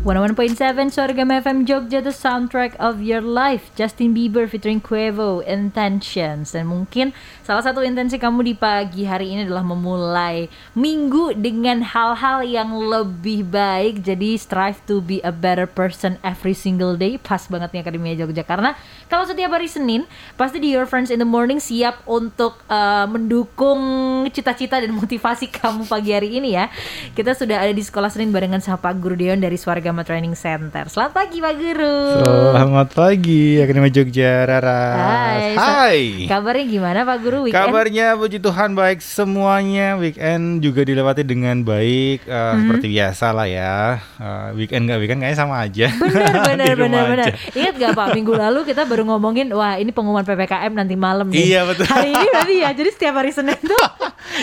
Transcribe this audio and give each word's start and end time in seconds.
101.7 0.00 0.96
Sorghum 0.96 1.28
FM 1.28 1.68
Jogja 1.68 2.00
The 2.00 2.08
soundtrack 2.08 2.72
of 2.80 3.04
your 3.04 3.20
life. 3.20 3.68
Justin 3.76 4.16
Bieber 4.16 4.48
featuring 4.48 4.80
Quavo 4.80 5.44
Intentions. 5.44 6.56
Dan 6.56 6.72
mungkin 6.72 7.12
salah 7.44 7.60
satu 7.60 7.84
intensi 7.84 8.16
kamu 8.16 8.48
di 8.48 8.56
pagi 8.56 9.04
hari 9.04 9.36
ini 9.36 9.44
adalah 9.44 9.60
memulai 9.60 10.48
minggu 10.72 11.36
dengan 11.36 11.84
hal-hal 11.84 12.40
yang 12.48 12.72
lebih 12.80 13.44
baik. 13.44 14.00
Jadi 14.00 14.40
strive 14.40 14.80
to 14.88 15.04
be 15.04 15.20
a 15.20 15.28
better 15.28 15.68
person 15.68 16.16
every 16.24 16.56
single 16.56 16.96
day. 16.96 17.20
Pas 17.20 17.44
banget 17.52 17.68
nih 17.68 17.84
Akademia 17.84 18.16
Jogja. 18.16 18.40
Karena 18.40 18.72
kalau 19.12 19.28
setiap 19.28 19.52
hari 19.52 19.68
Senin 19.68 20.08
Pasti 20.32 20.64
di 20.64 20.72
Your 20.72 20.88
Friends 20.88 21.12
in 21.12 21.20
the 21.20 21.28
Morning 21.28 21.60
siap 21.60 22.00
untuk 22.08 22.56
uh, 22.72 23.04
mendukung 23.04 23.84
cita-cita 24.32 24.80
dan 24.80 24.96
motivasi 24.96 25.52
kamu 25.52 25.84
pagi 25.84 26.16
hari 26.16 26.40
ini 26.40 26.56
ya. 26.56 26.72
Kita 27.12 27.36
sudah 27.36 27.60
ada 27.68 27.76
di 27.76 27.84
Sekolah 27.84 28.08
Senin 28.08 28.32
barengan 28.32 28.64
sama 28.64 28.80
Pak 28.80 28.96
Guru 28.96 29.20
Deon 29.20 29.36
dari 29.36 29.60
Suarga 29.60 29.89
Agama 29.90 30.06
Training 30.06 30.38
Center. 30.38 30.86
Selamat 30.86 31.18
pagi 31.18 31.42
Pak 31.42 31.54
Guru. 31.58 31.98
Selamat 32.22 32.88
pagi 32.94 33.58
Akademi 33.58 33.90
Jogja 33.90 34.46
Rara. 34.46 34.82
Hai. 34.94 35.42
Hai. 35.58 36.00
Kabarnya 36.30 36.66
gimana 36.70 37.02
Pak 37.02 37.18
Guru 37.18 37.50
weekend? 37.50 37.58
Kabarnya 37.58 38.14
puji 38.14 38.38
Tuhan 38.38 38.78
baik 38.78 39.02
semuanya. 39.02 39.98
Weekend 39.98 40.62
juga 40.62 40.86
dilewati 40.86 41.26
dengan 41.26 41.66
baik 41.66 42.22
uh, 42.22 42.54
hmm. 42.54 42.58
seperti 42.62 42.86
biasa 42.86 43.26
lah 43.34 43.50
ya. 43.50 43.98
Uh, 44.14 44.54
weekend 44.54 44.86
nggak 44.86 45.02
weekend 45.02 45.26
kayaknya 45.26 45.38
sama 45.42 45.58
aja. 45.58 45.90
Benar 45.90 46.38
benar 46.54 46.74
benar 46.78 47.02
benar. 47.10 47.26
Ingat 47.50 47.74
gak 47.74 47.90
Pak 47.98 48.06
minggu 48.14 48.32
lalu 48.46 48.62
kita 48.70 48.86
baru 48.86 49.02
ngomongin 49.10 49.50
wah 49.50 49.74
ini 49.74 49.90
pengumuman 49.90 50.22
PPKM 50.22 50.70
nanti 50.70 50.94
malam 50.94 51.34
nih. 51.34 51.50
Iya 51.50 51.66
betul. 51.66 51.90
Hari 51.90 52.14
ini 52.14 52.26
berarti 52.38 52.54
ya. 52.62 52.70
Jadi 52.78 52.90
setiap 52.94 53.18
hari 53.18 53.34
Senin 53.34 53.58
tuh 53.58 53.86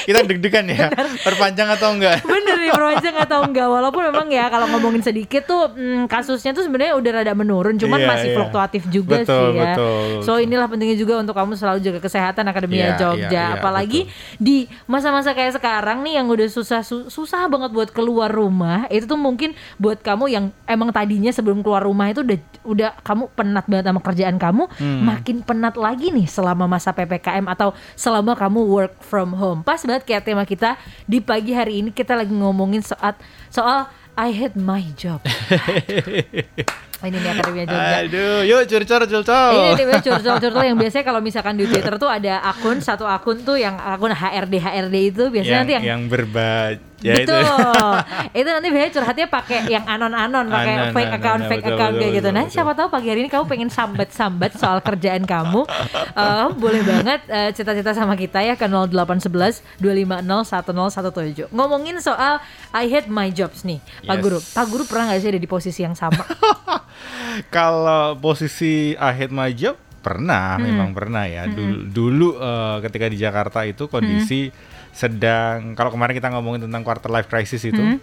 kita 0.03 0.27
deg-degan 0.27 0.67
ya. 0.67 0.91
Perpanjang 1.23 1.71
atau 1.71 1.95
enggak? 1.95 2.19
Bener 2.27 2.67
nih 2.67 2.71
perpanjang 2.75 3.15
atau 3.15 3.39
enggak. 3.47 3.67
Walaupun 3.71 4.11
memang 4.11 4.27
ya 4.27 4.51
kalau 4.51 4.67
ngomongin 4.75 4.99
sedikit 5.07 5.36
sedikit 5.37 5.53
tuh 5.53 5.63
hmm, 5.77 6.03
kasusnya 6.09 6.51
tuh 6.57 6.65
sebenarnya 6.65 6.97
udah 6.97 7.11
rada 7.21 7.33
menurun, 7.37 7.77
cuman 7.77 7.99
yeah, 8.01 8.09
masih 8.09 8.27
yeah. 8.33 8.35
fluktuatif 8.41 8.81
juga 8.89 9.21
betul, 9.21 9.37
sih 9.37 9.47
ya. 9.53 9.73
Betul, 9.77 10.05
so 10.25 10.31
inilah 10.41 10.65
pentingnya 10.65 10.97
juga 10.97 11.21
untuk 11.21 11.37
kamu 11.37 11.53
selalu 11.53 11.79
jaga 11.85 11.99
kesehatan 12.01 12.43
Akademia 12.49 12.77
yeah, 12.77 12.97
Jogja, 12.97 13.29
yeah, 13.29 13.31
yeah, 13.31 13.47
apalagi 13.61 14.09
betul. 14.09 14.41
di 14.41 14.57
masa-masa 14.89 15.37
kayak 15.37 15.61
sekarang 15.61 16.01
nih 16.01 16.17
yang 16.17 16.27
udah 16.27 16.47
susah 16.49 16.81
su 16.81 17.07
susah 17.13 17.45
banget 17.45 17.69
buat 17.69 17.89
keluar 17.93 18.33
rumah, 18.33 18.89
itu 18.89 19.05
tuh 19.05 19.19
mungkin 19.19 19.53
buat 19.77 20.01
kamu 20.01 20.25
yang 20.33 20.45
emang 20.65 20.89
tadinya 20.89 21.29
sebelum 21.29 21.61
keluar 21.61 21.85
rumah 21.85 22.09
itu 22.09 22.25
udah 22.25 22.39
udah 22.65 22.89
kamu 23.05 23.29
penat 23.37 23.65
banget 23.69 23.85
sama 23.93 24.01
kerjaan 24.01 24.37
kamu, 24.41 24.63
hmm. 24.65 25.01
makin 25.05 25.37
penat 25.45 25.75
lagi 25.77 26.09
nih 26.09 26.25
selama 26.25 26.65
masa 26.65 26.89
PPKM 26.97 27.45
atau 27.45 27.77
selama 27.93 28.33
kamu 28.33 28.59
work 28.65 28.93
from 29.05 29.37
home. 29.37 29.61
Pas 29.61 29.79
banget 29.85 30.03
kayak 30.07 30.25
tema 30.25 30.43
kita 30.47 30.79
di 31.05 31.21
pagi 31.21 31.53
hari 31.53 31.85
ini 31.85 31.89
kita 31.93 32.17
lagi 32.17 32.33
ngomongin 32.33 32.81
soal 32.81 33.13
soal 33.53 33.87
I 34.19 34.31
hate 34.31 34.55
my 34.55 34.81
job. 34.95 35.21
ini 37.05 37.17
nih 37.21 37.29
Akademia 37.29 37.63
Jogja. 37.69 37.97
Aduh, 38.01 38.39
yuk 38.41 38.61
curcol 38.65 39.01
curcol. 39.05 39.51
Ini 39.53 39.71
nih 39.77 40.01
curcol 40.01 40.37
curcol 40.41 40.63
yang 40.65 40.77
biasanya 40.81 41.05
kalau 41.05 41.21
misalkan 41.21 41.53
di 41.53 41.69
Twitter 41.69 41.93
tuh 42.01 42.09
ada 42.09 42.41
akun 42.41 42.81
satu 42.81 43.05
akun 43.05 43.45
tuh 43.45 43.61
yang 43.61 43.77
akun 43.77 44.09
HRD 44.09 44.53
HRD 44.57 44.95
itu 45.13 45.23
biasanya 45.29 45.53
yang, 45.53 45.61
nanti 45.61 45.73
yang 45.77 45.85
yang 45.85 46.01
berbaj 46.09 46.81
Ya 46.97 47.13
betul. 47.13 47.37
Itu. 47.45 47.53
itu 48.41 48.49
nanti 48.49 48.67
biasanya 48.73 48.93
curhatnya 48.97 49.27
pakai 49.29 49.69
yang 49.69 49.85
anon-anon, 49.85 50.49
pakai 50.49 50.73
anon, 50.73 50.89
fake 50.97 51.05
anon, 51.05 51.19
account, 51.21 51.41
anon, 51.45 51.49
fake 51.53 51.61
betul, 51.61 51.75
account 51.77 51.93
betul, 51.93 52.01
kayak 52.01 52.09
gitu. 52.17 52.25
betul, 52.25 52.33
Nah, 52.33 52.43
betul. 52.49 52.55
siapa 52.57 52.71
tahu 52.73 52.87
pagi 52.89 53.07
hari 53.13 53.19
ini 53.21 53.29
kamu 53.29 53.45
pengen 53.45 53.69
sambat-sambat 53.69 54.51
soal 54.57 54.77
kerjaan 54.81 55.23
kamu, 55.23 55.61
uh, 56.17 56.45
boleh 56.57 56.81
banget 56.81 57.21
uh, 57.29 57.49
cita-cita 57.53 57.93
sama 57.93 58.17
kita 58.17 58.41
ya 58.41 58.57
ke 58.57 58.65
0811 58.65 59.61
250 59.77 61.45
1017. 61.45 61.53
Ngomongin 61.53 62.01
soal 62.01 62.41
I 62.73 62.89
hate 62.89 63.13
my 63.13 63.29
jobs 63.29 63.61
nih, 63.61 63.77
Pak 64.01 64.17
Yes. 64.17 64.23
Guru. 64.25 64.37
Pak 64.41 64.65
Guru 64.65 64.83
pernah 64.89 65.13
nggak 65.13 65.21
sih 65.21 65.29
ada 65.29 65.37
di 65.37 65.49
posisi 65.49 65.85
yang 65.85 65.93
sama? 65.93 66.25
Kalau 67.49 68.15
posisi 68.15 68.93
I 68.93 69.11
hate 69.13 69.29
my 69.29 69.51
job 69.51 69.75
pernah, 69.99 70.55
Hmm. 70.55 70.63
memang 70.63 70.89
pernah 70.91 71.25
ya. 71.25 71.45
Dulu, 71.45 71.77
dulu 71.85 72.27
eh, 72.35 72.77
ketika 72.81 73.05
di 73.07 73.17
Jakarta 73.17 73.59
itu 73.61 73.85
kondisi 73.85 74.47
Hmm. 74.47 74.55
sedang 74.89 75.57
kalau 75.73 75.89
kemarin 75.89 76.15
kita 76.15 76.31
ngomongin 76.31 76.63
tentang 76.63 76.81
quarter 76.81 77.07
life 77.07 77.27
crisis 77.27 77.61
itu 77.61 77.77
Hmm. 77.77 77.99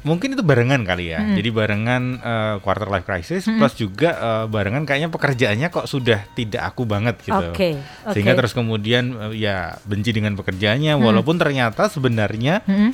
mungkin 0.00 0.30
itu 0.30 0.44
barengan 0.44 0.84
kali 0.84 1.10
ya. 1.10 1.18
Hmm. 1.18 1.34
Jadi 1.34 1.48
barengan 1.48 2.02
eh, 2.16 2.54
quarter 2.60 2.86
life 2.86 3.02
crisis 3.02 3.48
plus 3.48 3.74
juga 3.74 4.10
eh, 4.12 4.44
barengan 4.46 4.84
kayaknya 4.84 5.08
pekerjaannya 5.08 5.68
kok 5.68 5.88
sudah 5.88 6.28
tidak 6.32 6.62
aku 6.66 6.84
banget 6.84 7.18
gitu. 7.20 7.34
Oke, 7.50 7.80
oke. 8.04 8.12
Sehingga 8.12 8.36
terus 8.36 8.52
kemudian 8.52 9.32
eh, 9.32 9.42
ya 9.42 9.56
benci 9.82 10.12
dengan 10.12 10.36
pekerjaannya 10.36 10.92
walaupun 10.94 11.34
ternyata 11.34 11.88
sebenarnya 11.88 12.62
Hmm. 12.62 12.92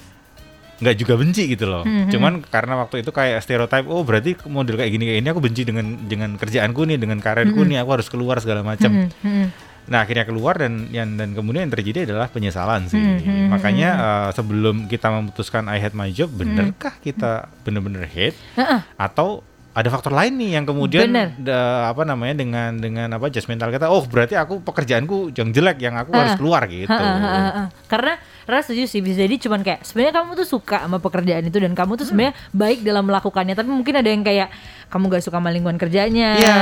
Nggak 0.75 0.97
juga 0.97 1.15
benci 1.15 1.47
gitu 1.47 1.65
loh. 1.65 1.83
Hmm, 1.83 2.09
Cuman 2.09 2.43
karena 2.43 2.75
waktu 2.77 3.01
itu 3.01 3.11
kayak 3.11 3.39
stereotype, 3.41 3.87
oh 3.87 4.03
berarti 4.03 4.35
model 4.45 4.75
kayak 4.75 4.91
gini 4.91 5.05
kayak 5.07 5.19
ini 5.23 5.29
aku 5.29 5.41
benci 5.41 5.63
dengan 5.63 5.87
dengan 6.01 6.35
kerjaanku 6.35 6.83
nih, 6.85 6.97
dengan 6.97 7.19
karirku 7.19 7.63
nih, 7.63 7.79
aku 7.79 7.91
harus 7.95 8.09
keluar 8.09 8.39
segala 8.39 8.61
macam. 8.61 8.91
Hmm, 8.91 9.09
hmm. 9.23 9.47
Nah 9.85 10.01
akhirnya 10.01 10.25
keluar 10.25 10.57
dan 10.57 10.89
yang 10.89 11.13
dan 11.13 11.31
kemudian 11.31 11.69
yang 11.69 11.73
terjadi 11.73 12.09
adalah 12.09 12.27
penyesalan 12.27 12.89
sih. 12.89 12.97
Hmm, 12.97 13.21
hmm, 13.21 13.47
Makanya 13.53 13.89
eh, 13.93 14.29
sebelum 14.33 14.89
kita 14.89 15.13
memutuskan 15.13 15.67
I 15.67 15.77
hate 15.77 15.93
my 15.93 16.09
job, 16.09 16.33
benerkah 16.33 16.97
kita 16.99 17.47
bener-bener 17.63 18.05
hate 18.05 18.35
Heeh. 18.55 18.81
atau 18.95 19.45
ada 19.71 19.91
faktor 19.91 20.15
lain 20.15 20.39
nih 20.39 20.55
yang 20.55 20.65
kemudian 20.65 21.11
da- 21.37 21.91
apa 21.91 22.03
namanya 22.03 22.39
dengan 22.39 22.79
dengan 22.79 23.11
apa 23.11 23.27
judgmental 23.27 23.69
kita, 23.69 23.91
oh 23.91 24.01
berarti 24.03 24.35
aku 24.35 24.63
pekerjaanku 24.63 25.31
yang 25.31 25.51
jelek 25.51 25.79
yang 25.79 25.95
aku 25.95 26.15
harus 26.15 26.33
Ah. 26.33 26.39
keluar 26.39 26.63
gitu. 26.65 26.87
Ha, 26.87 26.95
ha, 26.97 27.19
ha, 27.19 27.51
ha. 27.51 27.65
Karena 27.85 28.15
Rara 28.45 28.61
setuju 28.61 28.85
sih 28.87 29.01
bisa 29.01 29.21
jadi 29.21 29.37
cuman 29.39 29.61
kayak 29.61 29.81
sebenarnya 29.83 30.15
kamu 30.15 30.31
tuh 30.35 30.47
suka 30.47 30.79
sama 30.79 30.99
pekerjaan 30.99 31.43
itu 31.43 31.57
dan 31.57 31.73
kamu 31.73 31.93
tuh 31.95 32.05
sebenarnya 32.05 32.33
baik 32.51 32.81
dalam 32.81 33.05
melakukannya 33.05 33.53
tapi 33.53 33.69
mungkin 33.69 33.95
ada 33.95 34.07
yang 34.07 34.21
kayak 34.21 34.49
kamu 34.87 35.11
gak 35.11 35.23
suka 35.23 35.37
sama 35.37 35.51
lingkungan 35.51 35.75
kerjanya, 35.75 36.29
Iya. 36.37 36.57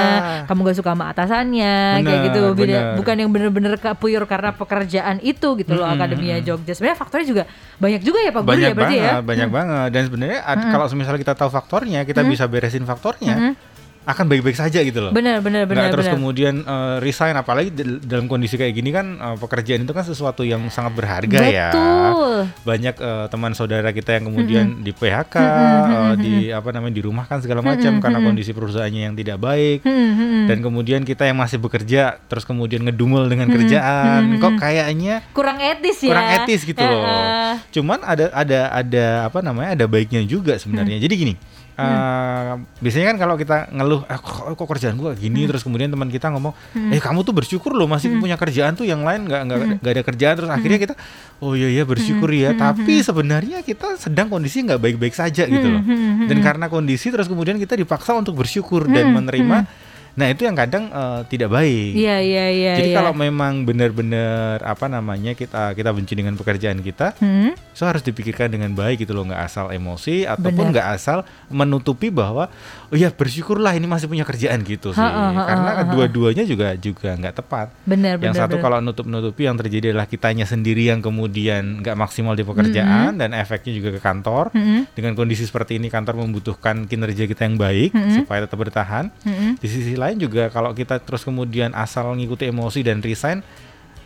kamu 0.46 0.64
gak 0.64 0.78
suka 0.78 0.90
sama 0.90 1.04
atasannya, 1.06 1.74
kayak 1.98 2.06
Bener, 2.06 2.26
gitu. 2.26 2.42
Beda, 2.54 2.64
bener. 2.72 2.84
bukan 2.96 3.14
yang 3.14 3.30
bener-bener 3.30 3.72
ke- 3.76 3.92
pure 3.94 4.24
karena 4.24 4.50
pekerjaan 4.52 5.20
itu 5.20 5.48
gitu 5.54 5.72
loh 5.72 5.84
Mm-mm, 5.84 5.98
Akademia 5.98 6.34
mm-mm. 6.34 6.46
Jogja. 6.46 6.72
Sebenarnya 6.72 6.96
faktornya 6.96 7.26
juga 7.26 7.42
banyak 7.76 8.00
juga 8.00 8.18
ya 8.18 8.30
Pak 8.30 8.40
Guru 8.40 8.48
banyak 8.48 8.64
ya 8.64 8.72
berarti 8.72 8.96
banget, 8.96 9.12
ya. 9.12 9.20
banyak 9.22 9.48
banget. 9.50 9.88
Dan 9.90 10.02
sebenarnya 10.06 10.38
ad- 10.40 10.64
kalau 10.66 10.84
misalnya 10.94 11.20
kita 11.20 11.34
tahu 11.34 11.50
faktornya, 11.50 12.00
kita 12.02 12.20
bisa 12.24 12.44
beresin 12.46 12.84
faktornya, 12.84 13.34
Mm-mm. 13.36 13.52
Akan 14.02 14.24
baik-baik 14.26 14.58
saja 14.58 14.82
gitu 14.82 14.98
loh. 14.98 15.12
Benar 15.14 15.38
benar 15.38 15.62
Nggak 15.62 15.70
benar 15.70 15.88
terus 15.90 16.06
benar. 16.06 16.16
kemudian 16.18 16.54
eh, 16.60 16.96
resign 16.98 17.34
apalagi 17.34 17.70
dal- 17.70 18.02
dalam 18.02 18.26
kondisi 18.26 18.54
kayak 18.54 18.74
gini 18.74 18.90
kan 18.90 19.14
eh, 19.14 19.36
pekerjaan 19.38 19.82
itu 19.82 19.92
kan 19.92 20.02
sesuatu 20.02 20.42
yang 20.42 20.66
sangat 20.68 20.98
berharga 20.98 21.38
ya. 21.44 21.70
Betul. 21.70 22.34
Banyak 22.62 22.94
eh, 22.98 23.26
teman 23.28 23.52
saudara 23.52 23.88
kita 23.88 24.18
yang 24.18 24.26
kemudian 24.26 24.64
di 24.80 24.90
PHK, 24.90 25.34
eh, 25.38 26.12
di 26.18 26.34
apa 26.48 26.68
namanya 26.70 26.98
dirumahkan 26.98 27.38
segala 27.40 27.62
macam 27.62 27.98
karena 27.98 28.18
kondisi 28.18 28.50
perusahaannya 28.50 29.02
yang 29.06 29.14
tidak 29.14 29.38
baik. 29.38 29.86
Hmm, 29.86 29.94
hmm, 29.94 30.16
hmm. 30.18 30.44
Dan 30.50 30.58
kemudian 30.60 31.00
kita 31.02 31.22
yang 31.22 31.38
masih 31.38 31.56
bekerja 31.56 32.18
terus 32.22 32.42
kemudian 32.42 32.82
ngedumel 32.82 33.30
dengan 33.30 33.46
kerjaan, 33.48 34.34
kok 34.36 34.58
kayaknya 34.58 35.22
kurang 35.30 35.62
etis 35.62 36.02
ya. 36.02 36.10
kurang 36.10 36.28
etis 36.42 36.60
gitu 36.64 36.82
loh. 36.82 37.06
Eh, 37.06 37.54
Cuman 37.70 38.02
ada 38.02 38.34
ada 38.34 38.60
ada 38.72 39.04
apa 39.26 39.38
namanya 39.38 39.78
ada 39.78 39.86
baiknya 39.86 40.26
juga 40.26 40.58
sebenarnya. 40.58 40.98
Hmm. 40.98 41.04
Jadi 41.06 41.14
gini, 41.14 41.34
eh, 41.72 42.52
biasanya 42.78 43.06
kan 43.10 43.16
kalau 43.18 43.34
kita 43.34 43.70
ngeluh, 43.70 44.04
eh, 44.04 44.16
kok, 44.16 44.54
kok 44.54 44.66
kerjaan 44.68 44.94
gua 44.94 45.12
gini, 45.12 45.42
Hmm. 45.42 45.48
terus 45.48 45.62
kemudian 45.62 45.88
teman 45.88 46.06
kita 46.06 46.28
ngomong, 46.28 46.52
eh 46.92 46.98
kamu 46.98 47.22
tuh 47.22 47.32
bersyukur 47.32 47.72
loh 47.72 47.88
masih 47.88 48.16
punya 48.16 48.36
kerjaan 48.36 48.72
tuh 48.72 48.84
yang 48.84 49.00
lain 49.00 49.24
nggak 49.24 49.40
nggak 49.46 49.58
Hmm. 49.58 49.92
ada 49.92 50.02
kerjaan, 50.02 50.34
terus 50.36 50.50
akhirnya 50.50 50.78
kita, 50.78 50.94
oh 51.40 51.52
iya 51.52 51.68
iya 51.68 51.84
bersyukur 51.84 52.28
ya. 52.28 52.52
Tapi 52.52 53.00
sebenarnya 53.00 53.60
kita 53.60 53.96
sedang 53.96 54.28
kondisi 54.28 54.62
nggak 54.62 54.78
baik-baik 54.78 55.12
saja 55.12 55.44
gitu 55.44 55.68
loh. 55.68 55.82
hmm, 55.82 56.28
Dan 56.28 56.38
karena 56.40 56.66
kondisi 56.68 57.08
terus 57.08 57.26
kemudian 57.26 57.56
kita 57.56 57.74
dipaksa 57.74 58.12
untuk 58.14 58.36
bersyukur 58.36 58.86
dan 58.86 59.10
menerima. 59.12 59.64
Nah 60.12 60.28
itu 60.28 60.44
yang 60.44 60.52
kadang 60.52 60.88
eh, 60.88 61.20
tidak 61.26 61.48
baik. 61.48 61.92
Iya 61.94 62.16
iya 62.20 62.46
iya. 62.48 62.72
Jadi 62.76 62.90
iya. 62.92 62.98
kalau 63.00 63.12
memang 63.12 63.64
benar-benar 63.64 64.60
apa 64.60 64.86
namanya 64.86 65.32
kita 65.32 65.72
kita 65.72 65.88
benci 65.88 66.12
dengan 66.12 66.34
pekerjaan 66.34 66.80
kita, 66.80 67.16
Hmm? 67.16 67.56
so 67.72 67.84
harus 67.84 68.00
dipikirkan 68.00 68.48
dengan 68.48 68.72
baik 68.72 69.02
gitu 69.02 69.12
loh, 69.12 69.24
nggak 69.24 69.42
asal 69.42 69.68
emosi 69.68 70.24
ataupun 70.24 70.68
nggak 70.70 70.88
asal 70.92 71.24
menutupi 71.48 72.08
bahwa 72.08 72.52
oh 72.88 72.96
ya 72.96 73.08
bersyukurlah 73.08 73.72
ini 73.72 73.86
masih 73.86 74.04
punya 74.04 74.22
kerjaan 74.22 74.60
gitu 74.62 74.92
sih. 74.92 75.00
Ha, 75.00 75.08
ha, 75.08 75.24
ha, 75.32 75.42
Karena 75.48 75.70
ha, 75.70 75.80
ha. 75.80 75.88
dua-duanya 75.88 76.44
juga 76.44 76.76
juga 76.76 77.16
nggak 77.16 77.34
tepat. 77.38 77.66
benar 77.82 78.20
benar. 78.20 78.26
yang 78.28 78.34
satu 78.36 78.56
benar. 78.56 78.64
kalau 78.64 78.78
nutup-nutupi 78.80 79.42
yang 79.44 79.56
terjadi 79.56 79.96
adalah 79.96 80.04
kitanya 80.04 80.44
sendiri 80.44 80.92
yang 80.92 81.00
kemudian 81.00 81.80
nggak 81.80 81.96
maksimal 81.96 82.36
di 82.36 82.44
pekerjaan 82.44 83.16
dan 83.16 83.32
efeknya 83.32 83.72
juga 83.72 83.96
ke 83.96 84.00
kantor. 84.00 84.52
Mm-mm. 84.52 84.92
Dengan 84.92 85.16
kondisi 85.16 85.48
seperti 85.48 85.80
ini 85.80 85.88
kantor 85.88 86.20
membutuhkan 86.20 86.84
kinerja 86.84 87.24
kita 87.24 87.48
yang 87.48 87.56
baik 87.56 87.96
Mm-mm. 87.96 88.22
supaya 88.22 88.44
tetap 88.44 88.58
bertahan. 88.60 89.08
Mm-mm. 89.24 89.56
Di 89.56 89.68
sisi 89.70 89.94
lain 90.02 90.16
juga 90.18 90.50
kalau 90.50 90.74
kita 90.74 90.98
terus 90.98 91.22
kemudian 91.22 91.70
asal 91.78 92.10
ngikuti 92.18 92.50
emosi 92.50 92.82
dan 92.82 92.98
resign 92.98 93.38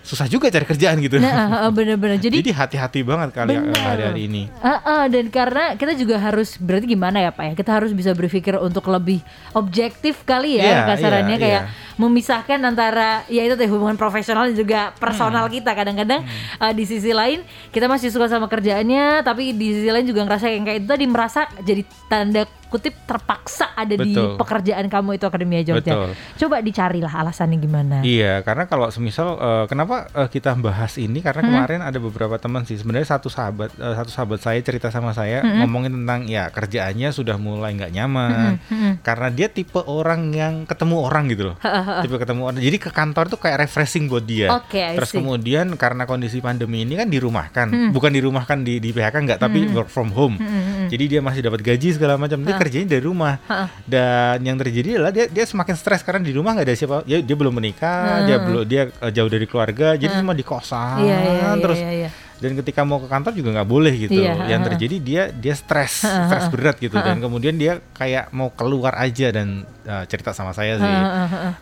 susah 0.06 0.30
juga 0.30 0.46
cari 0.46 0.62
kerjaan 0.62 1.02
gitu. 1.02 1.18
Nah, 1.18 1.66
bener-bener. 1.74 2.22
Jadi, 2.22 2.38
Jadi 2.38 2.54
hati-hati 2.54 3.02
banget 3.02 3.34
kali 3.34 3.58
Benar. 3.58 3.82
hari-hari 3.82 4.30
ini. 4.30 4.42
Ah, 4.62 4.78
ah, 4.86 5.04
dan 5.10 5.26
karena 5.34 5.74
kita 5.74 5.98
juga 5.98 6.22
harus 6.22 6.54
berarti 6.62 6.86
gimana 6.86 7.18
ya 7.18 7.34
Pak 7.34 7.42
ya? 7.42 7.52
Kita 7.58 7.70
harus 7.74 7.90
bisa 7.90 8.14
berpikir 8.14 8.54
untuk 8.62 8.86
lebih 8.86 9.18
objektif 9.50 10.22
kali 10.22 10.62
ya 10.62 10.62
Iya, 10.62 10.80
kasarannya 10.94 11.36
iya, 11.36 11.42
kayak 11.42 11.62
iya. 11.66 11.85
Memisahkan 11.96 12.60
antara 12.60 13.24
ya 13.26 13.42
itu 13.42 13.54
teh 13.54 13.66
hubungan 13.66 13.96
profesional 13.96 14.44
dan 14.44 14.54
juga 14.54 14.80
Hmm. 14.86 14.96
personal 14.98 15.44
kita. 15.46 15.72
Kadang-kadang 15.72 16.22
ah, 16.56 16.70
di 16.70 16.84
sisi 16.84 17.10
lain 17.10 17.40
kita 17.68 17.86
masih 17.86 18.08
suka 18.08 18.26
sama 18.26 18.46
kerjaannya, 18.46 19.20
tapi 19.22 19.50
di 19.50 19.72
sisi 19.72 19.88
lain 19.88 20.04
juga 20.04 20.22
ngerasa 20.22 20.46
yang 20.48 20.62
kayak 20.62 20.78
itu 20.78 20.88
tadi 20.88 21.04
merasa 21.06 21.40
jadi 21.58 21.82
tanda 22.06 22.42
kutip 22.66 22.98
terpaksa 23.06 23.70
ada 23.72 23.94
di 23.94 24.10
Betul. 24.10 24.34
pekerjaan 24.36 24.86
kamu 24.86 25.16
itu 25.16 25.24
Akademia 25.24 25.62
Jogja. 25.62 25.86
Betul. 25.86 26.08
Coba 26.36 26.58
dicarilah 26.58 27.08
alasannya 27.14 27.56
gimana. 27.56 27.96
Iya, 28.02 28.42
karena 28.42 28.66
kalau 28.66 28.90
semisal 28.90 29.38
eh, 29.38 29.64
kenapa 29.66 30.10
eh, 30.10 30.26
kita 30.26 30.52
bahas 30.58 30.98
ini 30.98 31.22
karena 31.22 31.40
Hmm. 31.40 31.50
kemarin 31.54 31.80
ada 31.80 31.94
beberapa 31.96 32.34
teman 32.36 32.62
sih 32.62 32.74
sebenarnya 32.74 33.06
satu 33.08 33.28
sahabat 33.28 33.70
eh, 33.72 33.94
satu 33.94 34.10
sahabat 34.10 34.38
saya 34.40 34.58
cerita 34.60 34.90
sama 34.90 35.10
saya 35.10 35.40
Hmm. 35.40 35.62
ngomongin 35.62 35.94
tentang 35.94 36.26
ya 36.26 36.50
kerjaannya 36.50 37.08
sudah 37.08 37.38
mulai 37.38 37.70
nggak 37.72 37.92
nyaman 37.92 38.58
Mm-mm. 38.60 38.92
karena 39.00 39.28
dia 39.30 39.46
tipe 39.46 39.78
orang 39.80 40.34
yang 40.34 40.54
ketemu 40.64 40.96
orang 41.00 41.24
gitu 41.28 41.42
loh. 41.46 41.56
tipe 42.04 42.16
ketemu 42.16 42.42
orang. 42.42 42.58
Jadi 42.58 42.76
ke 42.76 42.90
kantor 42.90 43.24
tuh 43.28 43.38
kayak 43.38 43.56
refreshing 43.62 44.06
buat 44.06 44.22
dia. 44.22 44.50
Oke, 44.52 44.78
I 44.78 44.94
Terus 44.94 45.10
kemudian 45.10 45.72
karena 45.74 46.04
kondisi 46.04 46.38
pandemi 46.38 46.82
ini 46.82 46.94
kan 46.94 47.06
dirumahkan, 47.06 47.66
Hmm. 47.68 47.90
bukan 47.90 48.10
dirumahkan 48.10 48.60
di 48.60 48.78
di 48.78 48.90
PHK 48.90 49.16
nggak, 49.22 49.38
tapi 49.38 49.66
work 49.70 49.86
from 49.86 50.10
home. 50.10 50.36
Mm-mm. 50.36 50.86
Jadi 50.86 51.04
dia 51.08 51.20
masih 51.20 51.40
dapat 51.40 51.62
gaji 51.62 51.88
segala 51.92 52.14
macam. 52.14 52.40
Dia 52.40 52.54
Ah. 52.54 52.58
kerjanya 52.58 52.88
dari 52.88 53.02
rumah. 53.02 53.38
Ha-ha. 53.42 53.66
Dan 53.82 54.38
yang 54.42 54.56
terjadi 54.56 54.96
adalah 54.96 55.10
dia 55.10 55.26
dia 55.26 55.42
semakin 55.42 55.74
stres 55.74 56.00
karena 56.00 56.20
di 56.20 56.30
rumah 56.30 56.52
nggak 56.52 56.66
ada 56.66 56.74
siapa. 56.74 56.96
Ya, 57.04 57.18
dia 57.18 57.36
belum 57.36 57.52
menikah, 57.52 58.24
dia 58.24 58.36
belum 58.38 58.62
dia 58.64 58.82
eh, 58.88 59.10
jauh 59.10 59.28
dari 59.28 59.44
keluarga, 59.44 59.94
jadi 59.94 60.12
cuma 60.16 60.32
di 60.32 60.42
kosan. 60.42 61.02
Iya, 61.02 61.18
iya, 61.18 61.48
terus 61.56 61.78
iya, 61.78 61.90
iya. 61.92 62.10
Dan 62.36 62.52
ketika 62.54 62.84
mau 62.84 63.00
ke 63.00 63.08
kantor 63.08 63.32
juga 63.32 63.48
nggak 63.56 63.68
boleh 63.68 63.94
gitu. 63.96 64.20
Iya, 64.20 64.46
yang 64.46 64.60
terjadi 64.62 64.96
dia 64.98 65.22
dia 65.28 65.54
stres, 65.54 66.04
stres 66.04 66.46
berat 66.48 66.76
gitu. 66.76 66.94
Dan 66.94 67.18
kemudian 67.18 67.56
dia 67.56 67.80
kayak 67.92 68.28
mau 68.30 68.52
keluar 68.52 68.92
aja 68.94 69.32
dan 69.32 69.64
eh, 69.82 70.04
cerita 70.04 70.30
sama 70.30 70.52
saya 70.52 70.76
sih. 70.76 70.94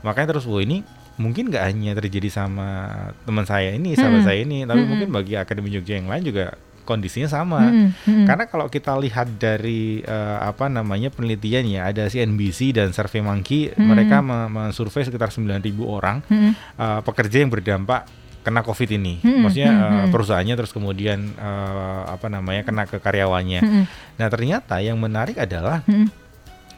Makanya 0.03 0.35
terus 0.35 0.44
wah 0.44 0.59
ini 0.59 0.82
mungkin 1.15 1.47
nggak 1.47 1.65
hanya 1.65 1.94
terjadi 1.94 2.26
sama 2.26 2.91
teman 3.23 3.47
saya 3.47 3.71
ini, 3.71 3.94
sahabat 3.94 4.21
Mm-mm. 4.21 4.26
saya 4.26 4.38
ini, 4.43 4.59
tapi 4.62 4.82
Mm-mm. 4.82 4.91
mungkin 4.91 5.09
bagi 5.15 5.35
akademi 5.38 5.71
Jogja 5.71 5.94
yang 5.94 6.11
lain 6.11 6.26
juga 6.26 6.59
kondisinya 6.82 7.31
sama. 7.31 7.65
Mm-mm. 7.65 7.88
Mm-mm. 8.03 8.26
Karena 8.26 8.44
kalau 8.44 8.67
kita 8.67 8.99
lihat 8.99 9.38
dari 9.38 10.03
eh, 10.03 10.38
apa 10.43 10.67
namanya 10.67 11.09
penelitian 11.09 11.71
ya, 11.71 11.87
ada 11.87 12.11
CNBC 12.11 12.75
dan 12.75 12.91
Survey 12.91 13.23
Monkey, 13.23 13.71
Mm-mm. 13.71 13.87
mereka 13.87 14.19
me- 14.21 14.50
mensurvei 14.50 15.06
sekitar 15.06 15.31
9.000 15.31 15.62
orang 15.87 16.19
Mm-mm. 16.26 16.50
eh, 16.53 17.00
pekerja 17.06 17.41
yang 17.41 17.55
berdampak 17.55 18.11
kena 18.44 18.61
COVID 18.61 18.91
ini. 18.93 19.19
Mm-mm. 19.19 19.41
Maksudnya 19.41 19.67
eh, 19.67 19.81
Mm-mm. 19.99 20.12
perusahaannya 20.12 20.55
terus 20.55 20.70
kemudian 20.70 21.32
eh, 21.32 22.02
apa 22.06 22.29
namanya 22.29 22.61
kena 22.62 22.85
ke 22.85 22.96
karyawannya. 22.96 23.61
Mm-mm. 23.61 23.85
Nah 24.14 24.26
ternyata 24.29 24.79
yang 24.79 24.94
menarik 24.94 25.35
adalah 25.35 25.81
Mm-mm. 25.82 26.12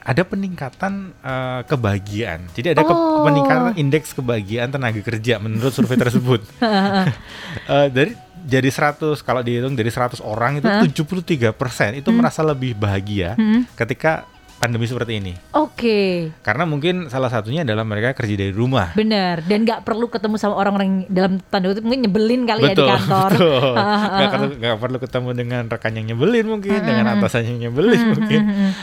ada 0.01 0.23
peningkatan 0.23 0.93
eh, 1.13 1.61
kebahagiaan. 1.67 2.47
Jadi 2.53 2.73
ada 2.73 2.81
ke- 2.81 2.95
Oh. 2.97 3.25
peningkatan 3.25 3.75
indeks 3.75 4.13
kebahagiaan 4.13 4.71
tenaga 4.71 5.01
kerja 5.01 5.37
menurut 5.37 5.75
survei 5.75 5.99
tersebut. 5.99 6.47
Eh, 7.67 7.89
dari 7.89 8.13
jadi 8.39 8.69
100 8.69 9.03
kalau 9.21 9.41
dihitung 9.41 9.75
dari 9.75 9.89
100 9.89 10.23
orang 10.23 10.61
itu 10.61 10.69
Hah? 10.69 10.79
73% 10.79 11.51
itu 11.97 12.07
Hmm. 12.07 12.17
merasa 12.17 12.41
lebih 12.41 12.73
bahagia 12.73 13.35
Mm-mm. 13.35 13.67
ketika 13.75 14.23
pandemi 14.57 14.85
seperti 14.85 15.21
ini. 15.21 15.33
Oke, 15.53 16.33
Karena 16.41 16.65
mungkin 16.65 17.07
salah 17.07 17.29
satunya 17.29 17.61
adalah 17.61 17.85
mereka 17.85 18.17
kerja 18.17 18.35
dari 18.35 18.51
rumah. 18.51 18.93
benar. 18.93 19.45
Dan 19.45 19.63
nggak 19.63 19.85
perlu 19.85 20.09
ketemu 20.09 20.37
sama 20.37 20.57
orang-orang 20.57 21.05
dalam 21.07 21.39
tanda 21.47 21.71
kutip 21.71 21.85
mungkin 21.85 22.09
nyebelin 22.09 22.43
kali 22.45 22.61
ya 22.63 22.67
di 22.67 22.75
betul, 22.75 22.89
kantor. 22.89 23.31
betul. 23.37 23.75
Ah, 23.87 24.01
Nggak 24.17 24.27
ah. 24.27 24.33
perlu, 24.33 24.53
nggak 24.57 24.77
perlu 24.81 24.99
ketemu 24.99 25.29
dengan 25.33 25.63
rekan 25.69 25.93
yang 25.93 26.07
nyebelin 26.09 26.47
mungkin, 26.49 26.79
dengan 26.81 27.05
atasan 27.13 27.43
yang 27.45 27.59
nyebelin 27.69 28.01
mungkin, 28.13 28.41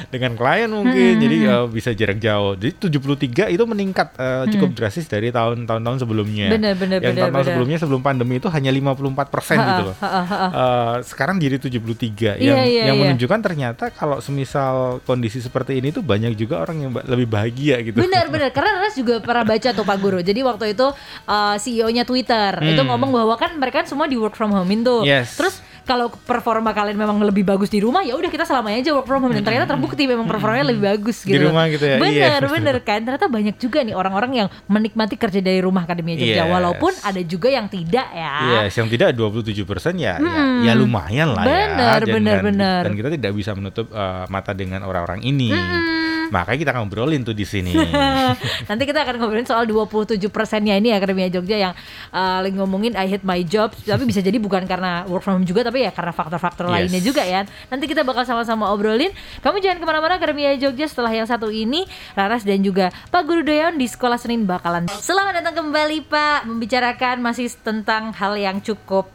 dengan 0.09 0.31
klien 0.35 0.69
mungkin. 0.69 1.13
Jadi 1.17 1.37
eh, 1.43 1.65
bisa 1.67 1.89
jarak 1.91 2.19
jauh. 2.19 2.53
Jadi 2.53 2.71
73 2.87 3.49
itu 3.49 3.63
meningkat 3.65 4.13
eh, 4.15 4.43
cukup 4.53 4.69
drastis 4.75 5.07
dari 5.07 5.33
tahun-tahun 5.33 5.97
sebelumnya. 5.99 6.53
Benar, 6.53 6.73
benar, 6.77 6.99
yang 7.01 7.15
tahun-tahun 7.17 7.45
sebelumnya 7.49 7.77
sebelum 7.79 8.01
pandemi 8.01 8.37
itu 8.37 8.47
hanya 8.47 8.69
54% 8.69 9.17
gitu 9.57 9.83
loh. 9.89 9.95
Eh, 9.97 10.95
sekarang 11.07 11.39
jadi 11.39 11.57
73 11.57 12.37
Iya, 12.37 12.53
yang 12.53 12.59
iya, 12.67 12.83
yang 12.91 12.97
iya. 12.99 13.03
menunjukkan 13.07 13.39
ternyata 13.41 13.89
kalau 13.89 14.19
semisal 14.19 14.99
kondisi 15.03 15.39
seperti 15.39 15.62
ini 15.69 15.89
tuh 15.89 16.03
banyak 16.03 16.35
juga 16.35 16.59
orang 16.59 16.77
yang 16.79 16.91
ba- 16.91 17.05
lebih 17.05 17.25
bahagia 17.25 17.79
gitu. 17.79 17.95
Benar 17.95 18.27
benar 18.27 18.51
karena 18.55 18.81
Ras 18.81 18.93
juga 18.93 19.19
pernah 19.19 19.45
baca 19.45 19.69
tuh 19.69 19.81
Pak 19.81 19.97
Guru. 19.97 20.19
Jadi 20.19 20.41
waktu 20.41 20.73
itu 20.73 20.91
uh, 21.23 21.55
CEO-nya 21.55 22.03
Twitter 22.03 22.51
itu 22.59 22.75
Hmm. 22.75 22.89
ngomong 22.89 23.13
bahwa 23.13 23.35
kan 23.35 23.53
mereka 23.53 23.85
semua 23.85 24.03
di 24.03 24.17
work 24.17 24.33
from 24.33 24.51
home 24.51 24.67
itu. 24.67 25.05
Yes. 25.05 25.37
Terus 25.37 25.55
kalau 25.83 26.07
performa 26.07 26.71
kalian 26.71 26.95
memang 26.95 27.19
lebih 27.19 27.43
bagus 27.43 27.67
di 27.67 27.77
rumah 27.77 28.01
ya 28.01 28.15
udah 28.15 28.27
kita 28.27 28.43
selamanya 28.43 28.79
aja 28.79 28.91
work 28.91 29.03
from 29.03 29.19
home 29.19 29.31
dan 29.31 29.43
ternyata 29.43 29.67
terbukti 29.67 30.03
memang 30.03 30.23
performanya 30.25 30.71
lebih 30.71 30.83
bagus 30.85 31.21
Di 31.21 31.35
gitu. 31.35 31.47
rumah 31.47 31.67
gitu 31.67 31.83
ya, 31.83 31.99
Bener 31.99 32.39
iya. 32.39 32.49
bener 32.49 32.75
kan. 32.79 32.99
Ternyata 32.99 33.27
banyak 33.27 33.55
juga 33.57 33.79
nih 33.81 33.91
orang-orang 33.91 34.31
yang 34.33 34.47
menikmati 34.65 35.15
kerja 35.15 35.39
dari 35.39 35.59
rumah 35.59 35.83
Akademia 35.83 36.15
Jogja 36.15 36.43
Yes. 36.43 36.49
walaupun 36.49 36.91
ada 36.97 37.21
juga 37.21 37.47
yang 37.47 37.67
tidak 37.67 38.07
ya. 38.09 38.63
Yes, 38.63 38.73
yang 38.73 38.87
tidak 38.87 39.11
27% 39.11 39.59
ya, 39.95 40.15
ya 40.15 40.15
Hmm. 40.17 40.63
ya 40.63 40.73
lumayan 40.73 41.31
lah 41.31 41.43
Benar, 41.43 41.99
ya. 41.99 42.07
Benar, 42.07 42.37
dan, 42.39 42.45
benar. 42.45 42.81
Dan 42.87 42.93
kita 42.95 43.09
tidak 43.11 43.31
bisa 43.33 43.51
menutup 43.51 43.87
eh, 43.87 44.25
mata 44.27 44.51
dengan 44.51 44.81
orang-orang 44.81 45.19
ini. 45.21 45.51
Hmm. 45.51 46.12
Makanya 46.33 46.57
kita 46.57 46.71
akan 46.73 46.81
ngobrolin 46.89 47.21
tuh 47.21 47.37
di 47.37 47.45
sini. 47.45 47.77
Nanti 48.69 48.83
kita 48.89 49.05
akan 49.05 49.21
ngobrolin 49.21 49.45
soal 49.45 49.69
27 49.69 50.17
persennya 50.33 50.73
ini 50.73 50.89
Akademia 50.89 51.29
Jogja 51.29 51.69
yang 51.69 51.73
uh, 52.09 52.41
lagi 52.41 52.57
ngomongin 52.57 52.97
I 52.97 53.05
hate 53.05 53.21
my 53.21 53.45
job 53.45 53.69
Tapi 53.77 54.01
bisa 54.03 54.17
jadi 54.17 54.41
bukan 54.41 54.65
karena 54.65 55.05
work 55.05 55.21
from 55.21 55.37
home 55.37 55.45
juga 55.45 55.61
Tapi 55.61 55.85
ya 55.85 55.93
karena 55.93 56.09
faktor-faktor 56.09 56.65
Yes. 56.65 56.73
lainnya 56.89 57.01
juga 57.03 57.21
ya 57.21 57.45
Nanti 57.69 57.85
kita 57.85 58.01
bakal 58.01 58.25
sama-sama 58.25 58.73
obrolin 58.73 59.13
Kamu 59.43 59.61
jangan 59.61 59.77
ke 59.77 59.85
mana-mana 59.85 60.17
Akademia 60.17 60.57
Jogja 60.57 60.89
setelah 60.89 61.13
yang 61.13 61.27
satu 61.27 61.53
ini 61.53 61.85
Laras 62.15 62.41
dan 62.41 62.63
juga 62.63 62.89
Pak 63.13 63.21
Guru 63.27 63.45
Doyon 63.45 63.77
di 63.77 63.85
Sekolah 63.85 64.17
Senin 64.17 64.47
bakalan 64.47 64.89
Selamat 64.89 65.43
datang 65.43 65.61
kembali 65.61 66.07
Pak 66.07 66.49
Membicarakan 66.49 67.21
masih 67.21 67.51
tentang 67.61 68.09
hal 68.15 68.33
yang 68.39 68.57
cukup 68.57 69.05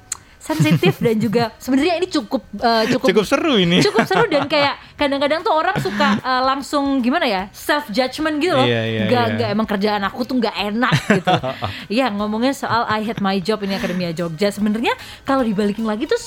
sensitif 0.49 0.97
dan 0.99 1.17
juga 1.17 1.53
sebenarnya 1.57 1.95
ini 1.97 2.09
cukup 2.09 2.41
uh, 2.57 2.85
cukup 2.89 3.07
Cukup 3.09 3.25
seru 3.25 3.55
ini. 3.55 3.79
cukup 3.79 4.03
seru 4.03 4.25
dan 4.27 4.49
kayak 4.51 4.75
kadang-kadang 4.95 5.41
tuh 5.41 5.53
orang 5.53 5.77
suka 5.77 6.19
uh, 6.19 6.43
langsung 6.43 6.99
gimana 6.99 7.23
ya 7.23 7.43
self 7.51 7.87
judgment 7.89 8.39
gitu 8.39 8.53
loh 8.53 8.65
Iya, 8.65 8.83
iya, 8.83 9.01
nggak 9.05 9.25
iya. 9.25 9.35
nggak 9.37 9.49
emang 9.51 9.67
kerjaan 9.67 10.03
aku 10.03 10.21
tuh 10.23 10.37
nggak 10.37 10.57
enak 10.67 10.95
gitu 11.13 11.35
Iya 11.95 12.11
ngomongin 12.11 12.51
soal 12.51 12.83
I 12.87 13.03
hate 13.03 13.21
my 13.21 13.39
job 13.39 13.61
ini 13.61 13.75
Akademia 13.75 14.11
Jogja 14.11 14.49
sebenarnya 14.49 14.97
kalau 15.23 15.41
dibalikin 15.41 15.85
lagi 15.85 16.05
tuh 16.05 16.19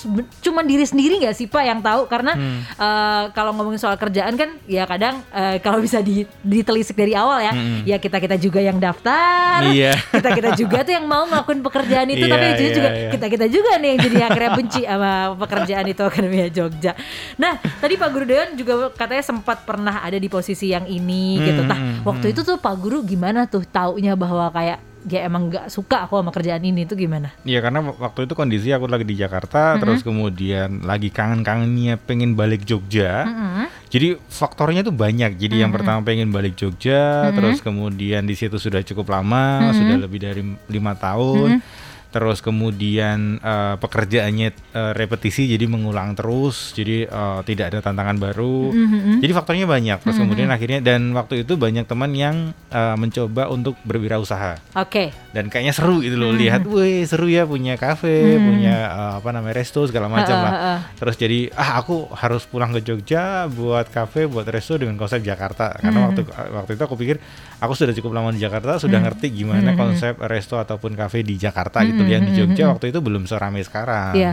cuman 0.41 0.63
diri 0.63 0.83
sendiri 0.83 1.17
nggak 1.17 1.33
sih 1.33 1.45
Pak 1.45 1.63
yang 1.63 1.81
tahu 1.81 2.05
karena 2.07 2.33
Hmm. 2.33 2.63
uh, 2.73 3.23
kalau 3.31 3.51
ngomongin 3.51 3.75
soal 3.77 3.95
kerjaan 3.95 4.33
kan 4.33 4.55
ya 4.63 4.85
kadang 4.85 5.19
uh, 5.29 5.57
kalau 5.57 5.77
bisa 5.77 5.99
di, 5.99 6.23
ditelisik 6.41 6.93
dari 6.93 7.11
awal 7.11 7.39
ya 7.39 7.51
Mm-mm. 7.51 7.83
ya 7.83 7.97
kita 7.97 8.17
kita 8.17 8.35
juga 8.35 8.59
yang 8.59 8.77
daftar 8.77 9.61
Hmm. 9.61 9.73
Iya. 9.73 9.93
kita 10.09 10.29
kita 10.31 10.49
juga 10.55 10.77
tuh 10.81 10.93
yang 10.93 11.05
mau 11.05 11.25
ngelakuin 11.25 11.59
pekerjaan 11.61 12.07
itu 12.07 12.23
Iya, 12.23 12.31
tapi 12.31 12.45
ujungnya 12.47 12.61
iya, 12.63 12.71
juga 12.73 12.89
iya. 12.89 13.09
kita 13.09 13.25
kita 13.27 13.45
juga 13.47 13.71
nih 13.75 13.87
yang 13.89 13.99
jadi 14.01 14.10
akhirnya 14.19 14.51
benci 14.57 14.81
sama 14.83 15.37
pekerjaan 15.39 15.85
itu 15.87 16.01
Akademia 16.03 16.47
Jogja. 16.51 16.91
Nah 17.39 17.55
tadi 17.79 17.95
Pak 17.95 18.09
Guru 18.11 18.25
Dewan 18.27 18.59
juga 18.59 18.91
katanya 18.91 19.23
sempat 19.23 19.63
pernah 19.63 20.03
ada 20.03 20.19
di 20.19 20.27
posisi 20.27 20.75
yang 20.75 20.83
ini 20.89 21.39
Hmm, 21.39 21.45
gitu. 21.47 21.61
Nah 21.63 21.79
hmm, 21.79 21.97
waktu 22.03 22.25
hmm. 22.27 22.33
itu 22.35 22.41
tuh 22.43 22.57
Pak 22.59 22.75
Guru 22.81 23.05
gimana 23.05 23.47
tuh 23.47 23.63
taunya 23.63 24.17
bahwa 24.17 24.51
kayak 24.51 24.91
ya 25.09 25.25
emang 25.25 25.49
nggak 25.49 25.65
suka 25.73 26.05
aku 26.05 26.21
sama 26.21 26.29
kerjaan 26.29 26.61
ini 26.61 26.85
tuh 26.85 26.93
gimana? 26.93 27.33
Iya 27.41 27.57
karena 27.65 27.81
waktu 27.81 28.29
itu 28.29 28.33
kondisi 28.37 28.69
aku 28.69 28.85
lagi 28.85 29.01
di 29.01 29.17
Jakarta, 29.17 29.73
Mm-mm. 29.73 29.81
terus 29.81 29.99
kemudian 30.05 30.85
lagi 30.85 31.09
kangen-kangennya 31.09 31.97
pengen 32.05 32.37
balik 32.37 32.61
Jogja. 32.69 33.25
Mm-mm. 33.25 33.65
Jadi 33.91 34.15
faktornya 34.29 34.85
tuh 34.85 34.93
banyak. 34.93 35.41
Jadi 35.41 35.65
yang 35.65 35.73
Mm-mm. 35.73 35.81
pertama 35.81 35.99
pengen 36.05 36.29
balik 36.29 36.53
Jogja, 36.53 37.27
Mm-mm. 37.27 37.33
terus 37.33 37.57
kemudian 37.65 38.21
di 38.29 38.37
situ 38.37 38.61
sudah 38.61 38.85
cukup 38.85 39.09
lama, 39.09 39.73
Mm-mm. 39.73 39.77
sudah 39.77 39.97
lebih 39.97 40.19
dari 40.21 40.41
lima 40.69 40.93
tahun. 40.93 41.57
Mm-mm. 41.57 41.80
Terus 42.11 42.43
kemudian 42.43 43.19
eh, 43.37 43.75
pekerjaannya 43.75 44.47
eh, 44.51 44.91
repetisi, 44.93 45.47
jadi 45.47 45.63
mengulang 45.65 46.11
terus, 46.11 46.71
jadi 46.71 47.07
eh, 47.07 47.39
tidak 47.43 47.71
ada 47.71 47.79
tantangan 47.81 48.17
baru. 48.17 48.69
Mm-mm. 48.69 49.17
Jadi 49.19 49.31
faktornya 49.31 49.63
banyak. 49.63 49.97
Terus 49.97 50.13
Mm-mm. 50.13 50.23
kemudian 50.27 50.49
akhirnya 50.49 50.79
dan 50.79 51.11
waktu 51.11 51.41
itu 51.41 51.55
banyak 51.55 51.83
teman 51.83 52.11
yang 52.11 52.35
eh, 52.67 52.95
mencoba 52.95 53.47
untuk 53.47 53.79
berwirausaha 53.81 54.75
Oke. 54.75 55.15
dan 55.31 55.47
kayaknya 55.47 55.71
seru 55.71 55.99
gitu 55.99 56.15
loh 56.15 56.29
Hmm. 56.29 56.39
lihat, 56.39 56.61
wih 56.63 57.03
seru 57.03 57.27
ya 57.27 57.43
punya 57.43 57.75
kafe, 57.75 58.35
Hmm. 58.35 58.43
punya 58.45 58.75
eh, 58.87 59.13
apa 59.17 59.29
namanya 59.29 59.55
resto 59.55 59.83
segala 59.83 60.07
macam 60.07 60.35
Ha, 60.35 60.41
lah. 60.41 60.51
ha, 60.51 60.59
ha. 60.59 60.75
Terus 60.95 61.15
jadi 61.15 61.39
ah 61.53 61.77
aku 61.77 62.11
harus 62.11 62.43
pulang 62.43 62.71
ke 62.71 62.81
Jogja 62.81 63.47
buat 63.47 63.87
kafe, 63.87 64.25
buat 64.25 64.43
resto 64.45 64.75
dengan 64.75 64.95
konsep 64.95 65.21
Jakarta. 65.21 65.71
Hmm. 65.71 65.79
Karena 65.81 65.99
waktu 66.05 66.21
waktu 66.27 66.71
itu 66.75 66.83
aku 66.83 66.95
pikir 66.95 67.15
aku 67.57 67.71
sudah 67.71 67.93
cukup 67.93 68.11
lama 68.11 68.29
di 68.29 68.39
Jakarta, 68.39 68.75
sudah 68.75 68.97
Hmm. 68.97 69.07
ngerti 69.07 69.27
gimana 69.31 69.71
Hmm. 69.71 69.79
konsep 69.79 70.13
resto 70.21 70.57
ataupun 70.57 70.91
kafe 70.93 71.21
di 71.21 71.35
Jakarta 71.35 71.79
gitu. 71.83 72.00
Hmm, 72.03 72.13
Yang 72.13 72.21
di 72.21 72.31
hmm, 72.31 72.39
Jogja 72.39 72.63
hmm. 72.65 72.71
waktu 72.75 72.85
itu 72.93 72.99
belum 72.99 73.23
seramai 73.29 73.61
sekarang. 73.63 74.13
Iya. 74.17 74.31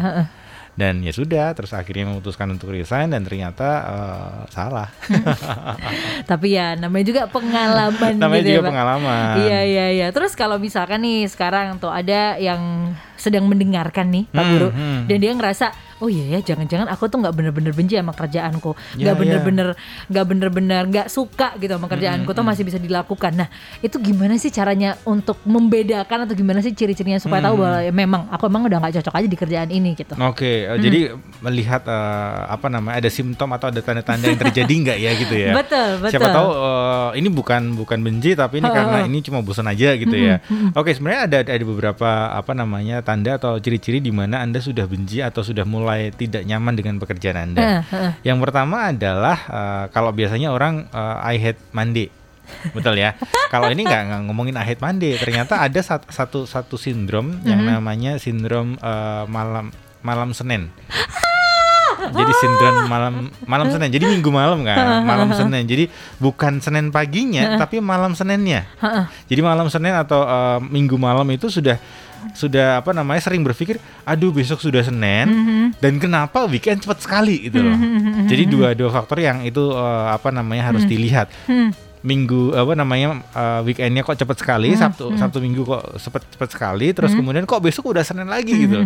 Dan 0.79 1.03
ya 1.03 1.11
sudah, 1.11 1.51
terus 1.53 1.75
akhirnya 1.75 2.07
memutuskan 2.07 2.47
untuk 2.49 2.71
resign 2.71 3.11
dan 3.11 3.27
ternyata 3.27 3.67
eh, 3.83 4.39
salah. 4.49 4.87
Tapi 6.31 6.55
ya 6.55 6.75
namanya 6.75 7.05
juga 7.05 7.23
pengalaman 7.27 8.15
Namanya 8.15 8.39
gitu 8.39 8.49
ya, 8.49 8.55
juga 8.55 8.63
Pak. 8.63 8.71
pengalaman. 8.71 9.35
Iya 9.41 9.61
iya 9.65 9.87
iya. 9.91 10.07
Terus 10.11 10.33
kalau 10.33 10.57
misalkan 10.57 11.03
nih 11.03 11.27
sekarang 11.27 11.79
tuh 11.79 11.91
ada 11.91 12.39
yang 12.39 12.95
sedang 13.19 13.43
mendengarkan 13.45 14.07
nih 14.09 14.25
Pak 14.31 14.39
Hmm, 14.39 14.53
Guru 14.55 14.69
hmm. 14.71 15.01
dan 15.11 15.19
dia 15.19 15.33
ngerasa 15.35 15.67
oh 15.99 16.07
iya 16.07 16.39
ya 16.39 16.55
jangan-jangan 16.55 16.87
aku 16.87 17.11
tuh 17.11 17.19
nggak 17.19 17.35
bener-bener 17.35 17.75
benci 17.75 17.99
sama 17.99 18.15
kerjaanku 18.15 18.79
Ya, 18.95 19.11
nggak 19.11 19.11
ya. 19.11 19.19
bener-bener 19.19 19.69
nggak 20.07 20.25
bener-bener 20.25 20.83
nggak 20.87 21.07
suka 21.11 21.59
gitu 21.59 21.75
sama 21.75 21.91
kerjaanku 21.91 22.31
tuh 22.31 22.47
masih 22.47 22.63
bisa 22.63 22.79
dilakukan 22.79 23.35
nah 23.35 23.51
itu 23.83 23.99
gimana 23.99 24.39
sih 24.39 24.55
caranya 24.55 24.95
untuk 25.03 25.43
membedakan 25.43 26.31
atau 26.31 26.39
gimana 26.39 26.63
sih 26.63 26.71
ciri-cirinya 26.71 27.19
supaya 27.19 27.43
tahu 27.43 27.59
bahwa 27.59 27.83
ya 27.83 27.91
memang 27.91 28.31
aku 28.31 28.47
emang 28.47 28.63
udah 28.65 28.79
nggak 28.79 29.03
cocok 29.03 29.15
aja 29.19 29.27
di 29.27 29.35
kerjaan 29.37 29.69
ini 29.69 29.91
gitu 29.93 30.15
Oke, 30.15 30.68
eh, 30.69 30.79
jadi 30.79 31.01
melihat 31.41 31.83
eh, 31.83 32.41
apa 32.47 32.69
namanya 32.69 33.01
ada 33.01 33.09
simptom 33.09 33.49
atau 33.51 33.73
ada 33.73 33.81
tanda-tanda 33.81 34.29
yang 34.29 34.37
terjadi 34.39 34.73
nggak 34.85 34.99
ya 34.99 35.11
gitu 35.17 35.35
ya? 35.35 35.53
betul 35.57 35.89
betul 35.99 36.13
Siapa 36.13 36.29
tahu 36.29 36.49
eh, 36.53 37.11
ini 37.19 37.29
bukan 37.33 37.63
bukan 37.75 37.99
benci 38.05 38.37
tapi 38.37 38.61
ini 38.61 38.69
karena 38.69 38.99
ini 39.03 39.19
cuma 39.25 39.41
bosan 39.41 39.67
aja 39.67 39.97
gitu 39.97 40.13
ya. 40.13 40.45
Oke, 40.75 40.93
sebenarnya 40.93 41.23
ada 41.25 41.39
ada 41.49 41.65
beberapa 41.65 42.09
apa 42.31 42.53
namanya 42.53 43.01
tanda 43.01 43.39
atau 43.39 43.57
ciri-ciri 43.57 43.99
di 43.99 44.13
mana 44.13 44.45
Anda 44.45 44.61
sudah 44.61 44.85
benci 44.85 45.25
atau 45.25 45.41
sudah 45.41 45.65
mulai 45.65 46.13
tidak 46.13 46.45
nyaman 46.45 46.75
dengan 46.77 46.95
pekerjaan 46.99 47.39
Anda. 47.51 47.83
Heeh. 47.87 48.11
Yang 48.27 48.39
pertama 48.45 48.93
adalah 48.93 49.39
eh, 49.49 49.85
kalau 49.91 50.13
biasanya 50.13 50.53
orang 50.53 50.85
eh, 50.91 51.33
I 51.33 51.37
hate 51.41 51.63
Monday. 51.73 52.13
Betul 52.73 52.97
ya. 52.97 53.13
Kalau 53.53 53.69
ini 53.69 53.85
nggak 53.85 54.25
ngomongin 54.25 54.57
I 54.57 54.65
hate 54.65 54.81
Monday, 54.81 55.21
ternyata 55.21 55.61
ada 55.61 55.81
sat- 55.85 56.09
satu 56.09 56.49
satu 56.49 56.81
sindrom 56.81 57.37
yang 57.45 57.61
namanya 57.61 58.17
sindrom 58.17 58.81
eh, 58.81 59.25
malam 59.29 59.69
malam 60.03 60.31
Senin. 60.33 60.69
Jadi 61.99 62.33
sindrom 62.39 62.87
malam 62.87 63.15
malam 63.45 63.67
Senin. 63.69 63.91
Jadi 63.91 64.05
minggu 64.07 64.31
malam 64.31 64.63
kan, 64.63 65.03
malam 65.11 65.35
Senin. 65.35 65.67
Jadi 65.67 65.91
bukan 66.23 66.63
Senin 66.63 66.95
paginya, 66.95 67.59
tapi 67.59 67.83
malam 67.83 68.15
Seninnya. 68.15 68.65
Jadi 69.27 69.41
malam 69.43 69.67
Senin 69.67 69.93
atau 69.99 70.23
eh, 70.23 70.59
minggu 70.63 70.95
malam 70.95 71.27
itu 71.29 71.51
sudah 71.51 71.77
sudah 72.35 72.83
apa 72.83 72.91
namanya 72.91 73.23
sering 73.23 73.43
berpikir, 73.47 73.79
aduh 74.03 74.31
besok 74.35 74.59
sudah 74.59 74.83
Senin 74.83 75.27
dan 75.79 75.99
kenapa 75.99 76.47
weekend 76.47 76.83
cepat 76.83 77.03
sekali 77.03 77.51
gitu 77.51 77.63
loh. 77.63 77.77
Jadi 78.27 78.43
dua 78.47 78.75
dua 78.79 78.91
faktor 78.95 79.19
yang 79.19 79.43
itu 79.43 79.75
eh, 79.75 80.07
apa 80.15 80.31
namanya 80.31 80.71
harus 80.75 80.87
dilihat. 80.87 81.29
Minggu 81.99 82.55
apa 82.55 82.79
namanya 82.79 83.19
eh, 83.35 83.61
weekendnya 83.67 84.07
kok 84.07 84.15
cepat 84.15 84.39
sekali, 84.39 84.75
Sabtu 84.79 85.19
Sabtu 85.19 85.43
Minggu 85.43 85.67
kok 85.67 85.99
cepat 85.99 86.23
cepat 86.31 86.49
sekali, 86.55 86.95
terus 86.95 87.13
kemudian 87.15 87.43
kok 87.43 87.59
besok 87.59 87.91
udah 87.91 88.07
Senin 88.07 88.31
lagi 88.31 88.55
gitu. 88.55 88.79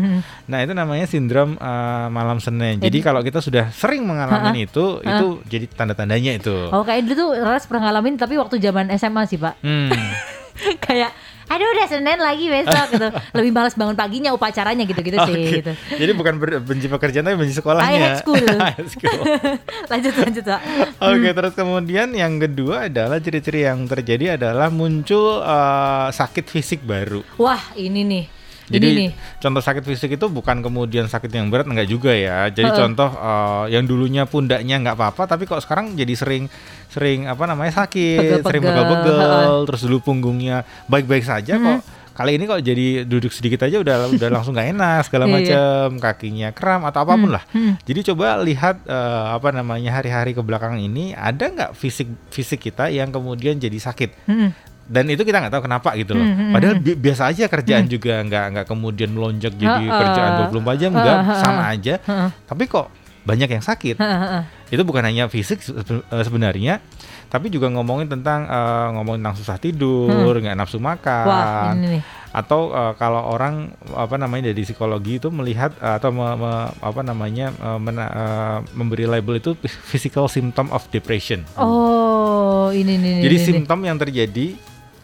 Nah 0.48 0.58
itu 0.64 0.72
namanya 0.72 1.04
sindrom 1.04 1.56
eh, 1.56 2.06
malam 2.08 2.40
Senin. 2.40 2.80
Jadi 2.80 2.98
kalau 3.04 3.20
kita 3.20 3.44
sudah 3.44 3.68
sering 3.72 4.04
mengalami 4.08 4.64
itu, 4.64 5.00
itu 5.00 5.26
jadi 5.44 5.66
tanda-tandanya 5.68 6.40
itu. 6.40 6.72
Oh 6.72 6.82
kayak 6.82 7.04
dulu 7.04 7.14
tuh 7.14 7.30
Ras 7.42 7.68
pernah 7.68 7.92
ngalamin 7.92 8.16
tapi 8.16 8.40
waktu 8.40 8.56
zaman 8.58 8.88
SMA 8.96 9.22
sih 9.28 9.36
pak 9.36 9.54
Hmm. 9.62 9.90
Kayak 10.84 11.12
aduh 11.50 11.68
udah 11.74 11.86
Senin 11.88 12.18
lagi 12.18 12.46
besok 12.46 12.86
gitu 12.94 13.08
Lebih 13.38 13.50
malas 13.54 13.74
bangun 13.74 13.96
paginya 13.96 14.30
upacaranya 14.34 14.84
gitu-gitu 14.84 15.16
sih 15.26 15.34
Oke. 15.34 15.50
gitu 15.62 15.72
Jadi 15.98 16.12
bukan 16.14 16.34
benci 16.62 16.86
pekerjaan 16.86 17.24
tapi 17.26 17.36
benci 17.38 17.54
sekolahnya. 17.56 17.88
I 17.88 17.98
hate 17.98 18.18
school. 18.22 18.44
School. 18.94 19.20
Lanjut 19.92 20.14
lanjut 20.18 20.44
pak 20.44 20.60
Oke, 21.00 21.30
terus 21.32 21.52
kemudian 21.54 22.12
yang 22.12 22.36
kedua 22.36 22.90
adalah 22.90 23.18
ciri-ciri 23.22 23.64
yang 23.64 23.86
terjadi 23.86 24.36
adalah 24.36 24.68
muncul 24.68 25.40
eh, 25.40 26.08
sakit 26.12 26.46
fisik 26.50 26.80
baru. 26.84 27.24
Wah 27.38 27.62
ini 27.78 28.00
nih 28.04 28.24
Jadi 28.72 28.86
Ini 28.86 28.98
nih 28.98 29.10
contoh 29.38 29.60
sakit 29.60 29.84
fisik 29.84 30.16
itu 30.16 30.26
bukan 30.26 30.58
kemudian 30.58 31.04
sakit 31.04 31.28
yang 31.28 31.46
berat 31.46 31.64
enggak 31.64 31.86
juga 31.86 32.10
ya. 32.10 32.48
Jadi 32.48 32.72
contoh 32.72 33.10
eh, 33.12 33.64
yang 33.70 33.84
dulunya 33.84 34.24
pundaknya 34.24 34.80
nggak 34.80 34.96
apa-apa 34.96 35.28
tapi 35.28 35.44
kok 35.44 35.60
sekarang 35.60 35.92
jadi 35.92 36.12
sering 36.12 36.48
sering 36.88 37.24
apa 37.24 37.44
namanya 37.44 37.72
sakit, 37.78 38.40
sering 38.40 38.62
Pegel-pegel, 38.62 39.16
terus 39.64 39.80
dulu 39.82 39.98
punggungnya 40.02 40.60
baik-baik 40.86 41.22
saja 41.22 41.56
kok 41.56 41.80
kali 42.12 42.36
ini 42.36 42.44
kok 42.44 42.60
jadi 42.60 43.08
duduk 43.08 43.32
sedikit 43.32 43.64
aja 43.64 43.80
udah 43.80 44.12
udah 44.12 44.28
langsung 44.28 44.52
nggak 44.52 44.68
enak 44.70 45.00
segala 45.02 45.24
Iya, 45.24 45.32
iya. 45.32 45.38
macam, 45.40 45.88
kakinya 45.98 46.48
kram 46.52 46.84
atau 46.84 47.00
apa 47.00 47.12
pun 47.16 47.30
lah. 47.30 47.40
hmm. 47.48 47.80
Jadi 47.82 48.12
coba 48.12 48.36
lihat 48.38 48.84
eh, 48.84 49.24
apa 49.32 49.48
namanya 49.48 49.96
hari-hari 49.96 50.30
ke 50.30 50.44
belakang 50.44 50.76
ini 50.76 51.16
ada 51.16 51.40
nggak 51.40 51.72
fisik 51.72 52.12
fisik 52.28 52.60
kita 52.62 52.92
yang 52.92 53.08
kemudian 53.08 53.56
jadi 53.56 53.72
sakit 53.74 54.28
Hmm. 54.28 54.52
Dan 54.84 55.04
itu 55.06 55.22
kita 55.22 55.38
nggak 55.38 55.52
tahu 55.52 55.64
kenapa 55.64 55.94
gitu 55.94 56.12
loh. 56.12 56.22
Hmm, 56.22 56.36
hmm, 56.36 56.52
Padahal 56.52 56.74
bi- 56.76 56.96
biasa 56.96 57.22
aja 57.28 57.44
kerjaan 57.46 57.84
juga 57.86 58.18
nggak 58.20 58.44
nggak 58.50 58.66
kemudian 58.66 59.10
melonjak 59.10 59.52
jadi 59.52 59.84
Ha-ha. 59.84 59.98
kerjaan 59.98 60.30
24 60.48 60.76
jam 60.76 60.90
nggak 60.92 61.16
Ha-ha. 61.18 61.34
sama 61.38 61.62
aja. 61.68 61.94
Ha-ha. 62.00 62.26
Tapi 62.44 62.64
kok 62.66 62.86
banyak 63.22 63.48
yang 63.48 63.60
sakit. 63.60 63.96
Heeh. 63.96 64.42
Itu 64.68 64.82
bukan 64.82 65.02
hanya 65.02 65.26
fisik 65.26 65.62
eh, 65.62 66.02
sebenarnya, 66.20 66.82
tapi 67.28 67.46
juga 67.46 67.68
ngomongin 67.68 68.08
tentang 68.08 68.44
eh, 68.44 68.88
ngomongin 68.92 69.22
tentang 69.22 69.36
susah 69.36 69.56
tidur, 69.56 70.34
nggak 70.34 70.54
nafsu 70.54 70.76
makan 70.76 71.26
Wah 71.26 71.72
ini 71.72 71.98
nih 71.98 72.04
atau 72.32 72.72
eh, 72.72 72.92
kalau 72.96 73.28
orang 73.28 73.70
apa 73.92 74.16
namanya 74.16 74.48
dari 74.48 74.64
psikologi 74.64 75.20
itu 75.20 75.28
melihat 75.28 75.76
eh, 75.76 75.94
atau 75.94 76.08
me- 76.10 76.32
me- 76.34 76.72
apa 76.74 77.00
namanya 77.00 77.52
mena- 77.76 78.08
eh, 78.10 78.58
memberi 78.72 79.04
label 79.04 79.36
itu 79.36 79.52
physical 79.84 80.26
symptom 80.26 80.66
of 80.68 80.82
depression. 80.88 81.44
Oh 81.54 82.72
ini 82.72 82.96
nih 82.96 83.16
Jadi 83.20 83.36
ini, 83.36 83.44
simptom 83.44 83.84
yang 83.84 83.96
terjadi 83.96 84.56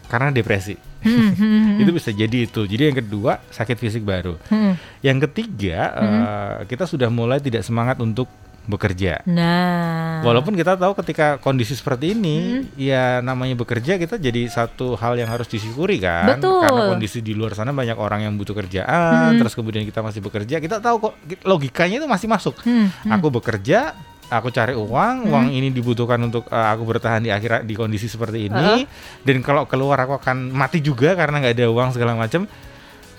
karena 0.09 0.33
depresi. 0.33 0.75
Hmm, 1.05 1.31
hmm, 1.39 1.85
itu 1.85 1.91
bisa 1.93 2.09
jadi 2.11 2.49
itu. 2.49 2.65
Jadi 2.65 2.91
yang 2.91 2.97
kedua 2.97 3.39
sakit 3.53 3.77
fisik 3.77 4.03
baru. 4.03 4.35
hmm. 4.49 5.05
Yang 5.05 5.29
ketiga 5.29 5.77
eh, 5.95 6.55
kita 6.67 6.89
sudah 6.89 7.07
mulai 7.07 7.39
tidak 7.39 7.61
semangat 7.63 8.01
untuk 8.01 8.27
bekerja. 8.69 9.25
Nah 9.25 10.21
Walaupun 10.21 10.53
kita 10.53 10.75
tahu 10.75 10.93
ketika 10.99 11.39
kondisi 11.39 11.73
seperti 11.73 12.11
ini, 12.11 12.67
ya 12.75 13.23
namanya 13.23 13.55
bekerja 13.55 13.95
kita 13.95 14.19
jadi 14.19 14.51
satu 14.51 14.99
hal 14.99 15.15
yang 15.15 15.31
harus 15.31 15.47
disyukuri 15.47 15.97
kan. 16.03 16.37
Betul. 16.37 16.59
Karena 16.59 16.91
kondisi 16.91 17.23
di 17.23 17.31
luar 17.31 17.55
sana 17.55 17.71
banyak 17.71 17.95
orang 17.95 18.27
yang 18.27 18.35
butuh 18.35 18.51
kerjaan, 18.51 19.39
terus 19.39 19.55
kemudian 19.55 19.87
kita 19.87 20.03
masih 20.03 20.19
bekerja, 20.19 20.59
kita 20.59 20.83
tahu 20.83 21.09
kok 21.09 21.13
logikanya 21.47 22.03
itu 22.03 22.07
masih 22.07 22.27
masuk. 22.27 22.59
Hmm, 22.67 22.91
Aku 23.15 23.31
bekerja, 23.31 23.95
aku 24.29 24.53
cari 24.53 24.77
uang, 24.77 25.27
uang 25.27 25.47
ini 25.49 25.73
dibutuhkan 25.73 26.21
untuk 26.21 26.45
uh, 26.47 26.69
aku 26.69 26.85
bertahan 26.85 27.25
di 27.25 27.33
akhirat 27.33 27.65
di 27.65 27.73
kondisi 27.73 28.05
seperti 28.05 28.47
ini. 28.47 28.85
Dan 29.25 29.41
kalau 29.41 29.65
keluar 29.65 29.97
aku 29.99 30.21
akan 30.21 30.53
mati 30.53 30.79
juga 30.79 31.17
karena 31.17 31.41
nggak 31.41 31.53
ada 31.57 31.67
uang 31.67 31.89
segala 31.97 32.13
macam. 32.13 32.45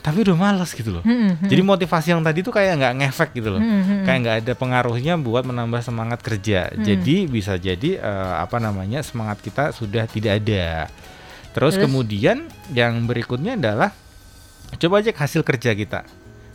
Tapi 0.01 0.25
udah 0.25 0.33
malas 0.33 0.73
gitu 0.73 0.97
loh. 0.97 1.05
hmm, 1.05 1.45
hmm. 1.45 1.49
Jadi 1.53 1.61
motivasi 1.61 2.09
yang 2.17 2.25
tadi 2.25 2.41
tuh 2.41 2.57
kayak 2.57 2.73
nggak 2.81 2.95
ngefek 3.05 3.31
gitu 3.37 3.53
loh, 3.53 3.61
Hmm, 3.61 3.85
hmm. 3.85 4.03
kayak 4.09 4.19
nggak 4.25 4.37
ada 4.41 4.53
pengaruhnya 4.57 5.15
buat 5.21 5.45
menambah 5.45 5.85
semangat 5.85 6.25
kerja. 6.25 6.73
Jadi 6.73 7.29
bisa 7.29 7.61
jadi 7.61 8.01
eh, 8.01 8.35
apa 8.41 8.57
namanya 8.57 9.05
semangat 9.05 9.45
kita 9.45 9.77
sudah 9.77 10.09
tidak 10.09 10.41
ada. 10.41 10.89
Terus, 11.53 11.77
Terus? 11.77 11.85
kemudian 11.85 12.49
yang 12.73 13.05
berikutnya 13.05 13.61
adalah 13.61 13.93
coba 14.81 15.05
cek 15.05 15.21
hasil 15.21 15.43
kerja 15.45 15.77
kita, 15.77 16.07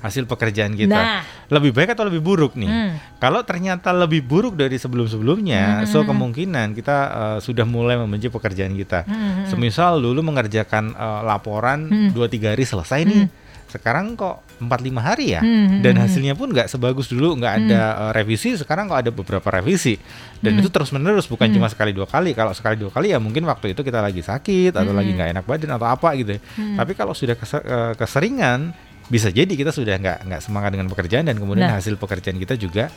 hasil 0.06 0.24
pekerjaan 0.24 0.74
kita. 0.74 0.94
Nah 0.94 1.22
Lebih 1.48 1.72
baik 1.72 1.90
atau 1.92 2.06
lebih 2.06 2.22
buruk 2.22 2.54
nih? 2.54 2.66
hmm. 2.66 2.90
Kalau 3.18 3.42
ternyata 3.42 3.90
lebih 3.90 4.22
buruk 4.22 4.54
dari 4.54 4.76
sebelum-sebelumnya, 4.76 5.82
Hmm, 5.82 5.86
so 5.86 6.00
hmm, 6.00 6.08
kemungkinan 6.08 6.68
kita 6.72 6.98
eh, 7.06 7.38
sudah 7.40 7.66
mulai 7.66 7.96
membenci 7.96 8.30
pekerjaan 8.30 8.74
kita. 8.74 9.02
Hmm, 9.04 9.14
hmm. 9.42 9.46
Semisal 9.48 9.98
dulu 9.98 10.22
mengerjakan 10.24 10.92
eh, 10.92 11.22
laporan 11.24 11.80
Hmm. 11.86 12.10
2-3 12.12 12.52
hari 12.52 12.64
selesai 12.64 13.02
nih. 13.04 13.26
Sekarang 13.66 14.16
kok 14.16 14.40
4-5 14.58 14.72
hari 15.00 15.26
ya. 15.32 15.42
Hmm, 15.42 15.82
Dan 15.82 15.98
hmm, 15.98 16.04
hasilnya 16.04 16.34
pun 16.34 16.48
nggak 16.48 16.66
sebagus 16.66 17.06
dulu, 17.08 17.36
nggak 17.36 17.54
ada 17.60 17.82
eh, 18.00 18.12
revisi. 18.16 18.56
Sekarang 18.56 18.88
kok 18.88 18.98
ada 18.98 19.12
beberapa 19.12 19.48
revisi. 19.52 20.00
Dan 20.38 20.56
Hmm. 20.56 20.62
itu 20.62 20.70
terus-menerus 20.70 21.26
bukan 21.26 21.50
cuma 21.52 21.68
sekali 21.68 21.92
dua 21.92 22.06
kali. 22.06 22.32
Kalau 22.32 22.54
sekali 22.54 22.74
dua 22.76 22.90
kali 22.90 23.12
ya 23.12 23.20
mungkin 23.20 23.44
waktu 23.44 23.72
itu 23.72 23.82
kita 23.82 24.00
lagi 24.00 24.22
sakit 24.22 24.72
atau 24.72 24.88
Hmm. 24.88 24.98
lagi 24.98 25.12
nggak 25.12 25.30
enak 25.32 25.44
badan 25.44 25.72
atau 25.72 25.88
apa 25.88 26.10
gitu. 26.16 26.34
ya. 26.34 26.42
Tapi 26.76 26.92
kalau 26.94 27.12
sudah 27.12 27.36
kese- 27.36 27.66
keseringan 27.96 28.72
bisa 29.06 29.30
jadi 29.30 29.50
kita 29.50 29.70
sudah 29.70 29.96
nggak 29.96 30.20
nggak 30.26 30.42
semangat 30.42 30.74
dengan 30.74 30.88
pekerjaan 30.88 31.26
dan 31.26 31.38
kemudian 31.38 31.68
Nah. 31.68 31.78
hasil 31.78 31.94
pekerjaan 31.96 32.36
kita 32.36 32.56
juga 32.56 32.90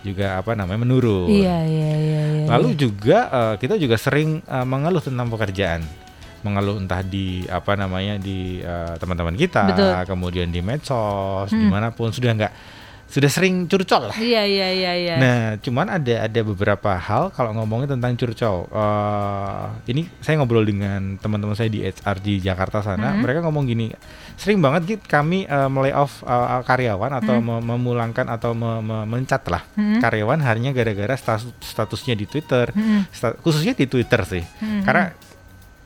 juga 0.00 0.38
apa 0.38 0.54
namanya 0.54 0.86
menurun. 0.86 1.26
Iya 1.26 1.58
iya 1.64 1.90
iya 1.92 2.22
iya. 2.38 2.46
Lalu 2.48 2.78
juga 2.78 3.18
eh, 3.28 3.54
kita 3.58 3.74
juga 3.74 3.98
sering 3.98 4.38
eh, 4.40 4.62
mengeluh 4.64 5.02
tentang 5.02 5.26
pekerjaan, 5.26 5.82
mengeluh 6.40 6.78
entah 6.78 7.02
di 7.02 7.42
apa 7.44 7.74
namanya 7.74 8.14
di 8.16 8.62
eh, 8.62 8.94
teman-teman 8.96 9.34
kita, 9.34 9.74
Betul. 9.74 9.90
kemudian 10.06 10.48
di 10.48 10.62
medsos, 10.62 11.50
Hmm. 11.50 11.58
di 11.58 11.66
mana 11.66 11.90
pun 11.90 12.14
sudah 12.14 12.30
nggak 12.30 12.52
sudah 13.08 13.26
sering 13.26 13.64
curcol 13.64 14.06
lah. 14.06 14.14
Iya 14.14 14.44
iya 14.44 14.68
iya 14.70 14.92
iya. 14.94 15.14
Nah, 15.16 15.40
cuman 15.56 15.88
ada 15.90 16.14
ada 16.22 16.40
beberapa 16.42 16.92
hal 16.92 17.32
kalau 17.32 17.50
ngomongin 17.52 17.88
tentang 17.88 18.12
curcol. 18.14 18.68
eh, 18.68 19.64
ini 19.88 20.04
saya 20.18 20.36
ngobrol 20.36 20.62
dengan 20.62 21.16
teman-teman 21.16 21.52
saya 21.52 21.66
di 21.66 21.80
HR 21.80 22.16
di 22.18 22.36
Jakarta 22.38 22.78
sana. 22.78 23.10
Hmm. 23.10 23.24
Mereka 23.24 23.40
ngomong 23.40 23.64
gini, 23.64 23.88
sering 24.34 24.58
banget 24.58 24.82
Git, 24.86 25.02
kami 25.02 25.42
eh, 25.42 25.68
melay 25.68 25.90
off 25.90 26.20
eh, 26.20 26.60
karyawan 26.62 27.16
atau 27.16 27.36
mem- 27.38 27.64
memulangkan 27.66 28.28
atau 28.28 28.52
me- 28.52 28.80
me- 28.80 29.08
mencat 29.08 29.40
lah 29.46 29.64
Hmm. 29.70 29.98
karyawan 29.98 30.38
hanya 30.38 30.70
gara-gara 30.70 31.14
status 31.14 31.48
statusnya 31.58 32.12
di 32.12 32.24
Twitter, 32.24 32.68
Hmm. 32.70 33.08
Sta- 33.08 33.34
khususnya 33.34 33.72
di 33.72 33.84
Twitter 33.84 34.20
sih. 34.22 34.44
Hmm. 34.60 34.84
Karena 34.84 35.16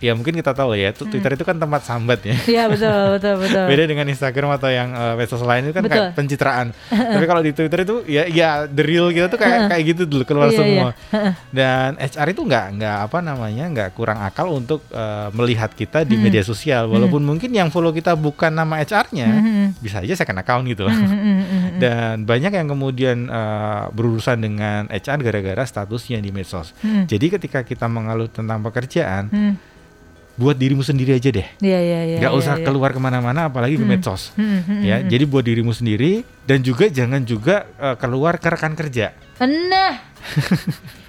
ya 0.02 0.12
mungkin 0.12 0.34
kita 0.34 0.50
tahu 0.50 0.74
ya, 0.74 0.90
tuh 0.90 1.06
Twitter 1.06 1.32
itu 1.32 1.42
kan 1.42 1.54
tempat 1.54 1.80
sambat 1.80 2.20
ya. 2.20 2.34
Iya 2.44 2.64
betul 2.66 3.16
betul 3.16 3.34
betul. 3.38 3.64
Beda 3.70 3.84
dengan 3.86 4.06
Instagram 4.06 4.50
atau 4.52 4.68
yang 4.68 4.90
uh, 4.90 5.14
medsos 5.14 5.38
lain 5.40 5.62
itu 5.64 5.72
kan 5.72 5.82
Betul. 5.82 5.94
kayak 5.96 6.12
pencitraan. 6.12 6.66
Tapi 7.14 7.24
kalau 7.24 7.40
di 7.40 7.52
Twitter 7.52 7.78
itu 7.80 7.96
ya 8.04 8.26
ya 8.26 8.48
the 8.66 8.82
real 8.82 9.08
kita 9.08 9.26
tuh 9.26 9.38
kayak 9.38 9.58
kayak 9.70 9.82
gitu 9.88 10.02
dulu 10.04 10.26
keluar 10.26 10.50
Iya, 10.50 10.58
semua. 10.58 10.88
iya. 10.90 11.30
Dan 11.48 11.88
HR 11.96 12.26
itu 12.28 12.42
nggak 12.42 12.66
nggak 12.76 12.98
apa 13.06 13.18
namanya 13.20 13.64
nggak 13.68 13.90
kurang 13.92 14.18
akal 14.18 14.50
untuk 14.50 14.82
uh, 14.90 15.30
melihat 15.32 15.70
kita 15.70 16.02
Hmm. 16.02 16.10
di 16.10 16.16
media 16.18 16.42
sosial. 16.42 16.90
Walaupun 16.90 17.22
mungkin 17.22 17.48
yang 17.48 17.70
follow 17.70 17.90
kita 17.90 18.12
bukan 18.12 18.50
nama 18.50 18.78
HR-nya, 18.78 19.28
Mhm. 19.30 19.66
bisa 19.78 20.02
aja 20.02 20.18
second 20.18 20.34
account 20.36 20.66
gitu. 20.66 20.82
Mhm, 20.82 21.06
mhm. 21.06 21.78
Dan 21.78 22.14
banyak 22.22 22.50
yang 22.50 22.66
kemudian 22.66 23.28
uh, 23.28 23.86
berurusan 23.88 24.38
dengan 24.38 24.88
HR 24.88 25.22
gara-gara 25.22 25.62
statusnya 25.62 26.18
di 26.18 26.28
medsos. 26.28 26.74
Hmm. 26.80 27.06
Jadi 27.06 27.30
ketika 27.30 27.62
kita 27.62 27.86
mengeluh 27.86 28.26
tentang 28.26 28.58
pekerjaan, 28.60 29.30
Hmm. 29.30 29.54
Buat 30.42 30.58
dirimu 30.58 30.82
sendiri 30.82 31.14
aja 31.14 31.30
deh. 31.30 31.46
Iya 31.62 31.78
iya 31.78 32.00
iya. 32.04 32.18
nggak 32.18 32.32
iya, 32.34 32.40
usah 32.42 32.58
iya. 32.58 32.66
keluar 32.66 32.90
ke 32.90 32.98
mana-mana, 32.98 33.46
apalagi 33.46 33.78
ke 33.78 33.86
Hmm. 33.86 33.94
medsos. 33.94 34.34
Hmm, 34.34 34.58
hmm, 34.60 34.82
Ya, 34.82 34.98
hmm. 34.98 35.06
jadi 35.06 35.24
buat 35.24 35.44
dirimu 35.46 35.70
sendiri 35.70 36.12
dan 36.42 36.58
juga 36.60 36.90
jangan 36.90 37.22
juga 37.22 37.70
uh, 37.78 37.94
keluar 37.94 38.36
ke 38.36 38.50
rekan 38.50 38.74
kerja. 38.74 39.14
Nah, 39.38 39.98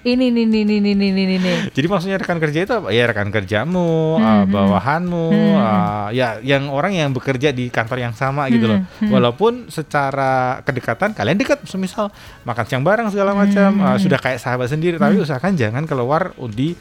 ini 0.04 0.30
nih 0.30 0.44
nih 0.44 0.64
nih 0.66 0.80
nih 0.80 0.94
nih 0.94 1.10
nih 1.10 1.26
nih, 1.26 1.38
nih. 1.38 1.58
Jadi 1.70 1.86
maksudnya 1.86 2.18
rekan 2.18 2.38
kerja 2.38 2.60
itu 2.62 2.74
apa? 2.74 2.90
Ya 2.90 3.06
rekan 3.06 3.30
kerjamu, 3.30 4.18
Hmm, 4.18 4.22
uh, 4.22 4.34
hmm. 4.42 4.50
bawahanmu, 4.50 5.26
Hmm. 5.30 5.54
uh, 5.56 6.08
ya 6.10 6.38
yang 6.42 6.68
orang 6.68 6.94
yang 6.94 7.10
bekerja 7.10 7.50
di 7.50 7.70
kantor 7.70 8.02
yang 8.02 8.14
sama 8.14 8.50
gitu 8.50 8.66
loh. 8.68 8.80
Hmm, 8.82 8.90
hmm. 9.00 9.10
Walaupun 9.10 9.52
secara 9.70 10.32
kedekatan 10.62 11.14
kalian 11.14 11.38
dekat, 11.38 11.62
semisal 11.64 12.10
makan 12.42 12.66
siang 12.66 12.82
bareng 12.82 13.08
segala 13.10 13.32
macam, 13.34 13.70
uh, 13.80 13.94
Hmm. 13.94 14.02
sudah 14.02 14.18
kayak 14.18 14.38
sahabat 14.38 14.68
sendiri. 14.68 14.98
Tapi 14.98 15.18
usahakan 15.18 15.54
jangan 15.54 15.84
keluar 15.84 16.34
di 16.50 16.74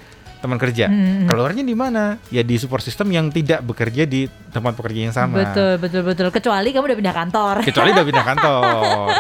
teman 0.43 0.59
kerja. 0.59 0.87
Hmm. 0.87 1.25
Keluarnya 1.25 1.63
di 1.63 1.73
mana? 1.73 2.19
Ya 2.29 2.43
di 2.43 2.55
support 2.55 2.81
system 2.81 3.09
yang 3.09 3.29
tidak 3.29 3.63
bekerja 3.63 4.03
di 4.03 4.27
tempat 4.51 4.75
pekerja 4.75 5.01
yang 5.03 5.15
sama. 5.15 5.39
Betul 5.41 5.79
betul 5.79 6.03
betul. 6.03 6.27
Kecuali 6.29 6.69
kamu 6.69 6.85
udah 6.85 6.99
pindah 6.99 7.17
kantor. 7.17 7.55
kecuali 7.63 7.89
udah 7.91 8.05
pindah 8.05 8.27
kantor. 8.31 8.63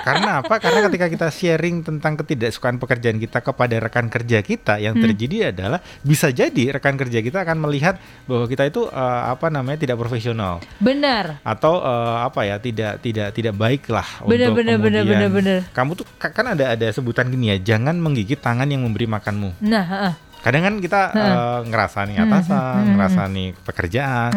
Karena 0.02 0.30
apa? 0.38 0.54
Karena 0.58 0.80
ketika 0.84 1.06
kita 1.06 1.26
sharing 1.28 1.76
tentang 1.80 2.12
ketidaksukaan 2.16 2.76
pekerjaan 2.76 3.16
kita 3.16 3.38
kepada 3.40 3.78
rekan 3.78 4.06
kerja 4.08 4.40
kita, 4.40 4.76
yang 4.76 4.92
Hmm. 4.92 5.08
terjadi 5.08 5.36
adalah 5.48 5.78
bisa 6.00 6.28
jadi 6.28 6.72
rekan 6.72 6.94
kerja 6.94 7.18
kita 7.18 7.40
akan 7.40 7.58
melihat 7.60 7.96
bahwa 8.24 8.44
kita 8.44 8.64
itu 8.64 8.84
eh, 8.84 9.22
apa 9.24 9.48
namanya 9.48 9.78
tidak 9.78 9.96
profesional 9.96 10.58
Benar. 10.76 11.38
atau 11.40 11.78
eh, 11.78 12.16
apa 12.22 12.40
ya 12.42 12.56
tidak 12.56 12.98
tidak 12.98 13.30
tidak 13.30 13.54
baik 13.54 13.86
lah 13.86 14.04
Bener, 14.22 14.48
untuk 14.48 14.60
bener, 14.60 14.74
kemudian 14.76 15.04
bener, 15.06 15.30
bener. 15.30 15.58
kamu 15.70 15.90
tuh 15.94 16.06
ka- 16.14 16.30
kan 16.30 16.50
ada 16.50 16.72
ada 16.72 16.88
sebutan 16.88 17.28
gini 17.28 17.50
ya, 17.50 17.76
jangan 17.76 17.94
menggigit 17.94 18.36
tangan 18.36 18.66
yang 18.66 18.82
memberi 18.82 19.06
makanmu. 19.06 19.56
Nah, 19.60 19.84
heeh. 19.84 20.14
Kadang 20.42 20.62
kan 20.66 20.74
kita 20.82 21.00
eh, 21.14 21.58
ngerasa 21.70 21.98
nih 22.10 22.16
atasan, 22.26 22.82
hmm, 22.82 22.90
ngerasa 22.98 23.22
nih 23.30 23.48
pekerjaan, 23.62 24.30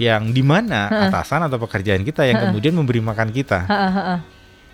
yang 0.00 0.32
di 0.32 0.42
mana 0.42 0.88
Heeh. 0.88 1.12
atasan 1.12 1.44
atau 1.44 1.60
pekerjaan 1.60 2.02
kita 2.02 2.24
yang 2.24 2.40
kemudian 2.50 2.74
memberi 2.74 3.04
makan 3.04 3.28
kita. 3.30 3.68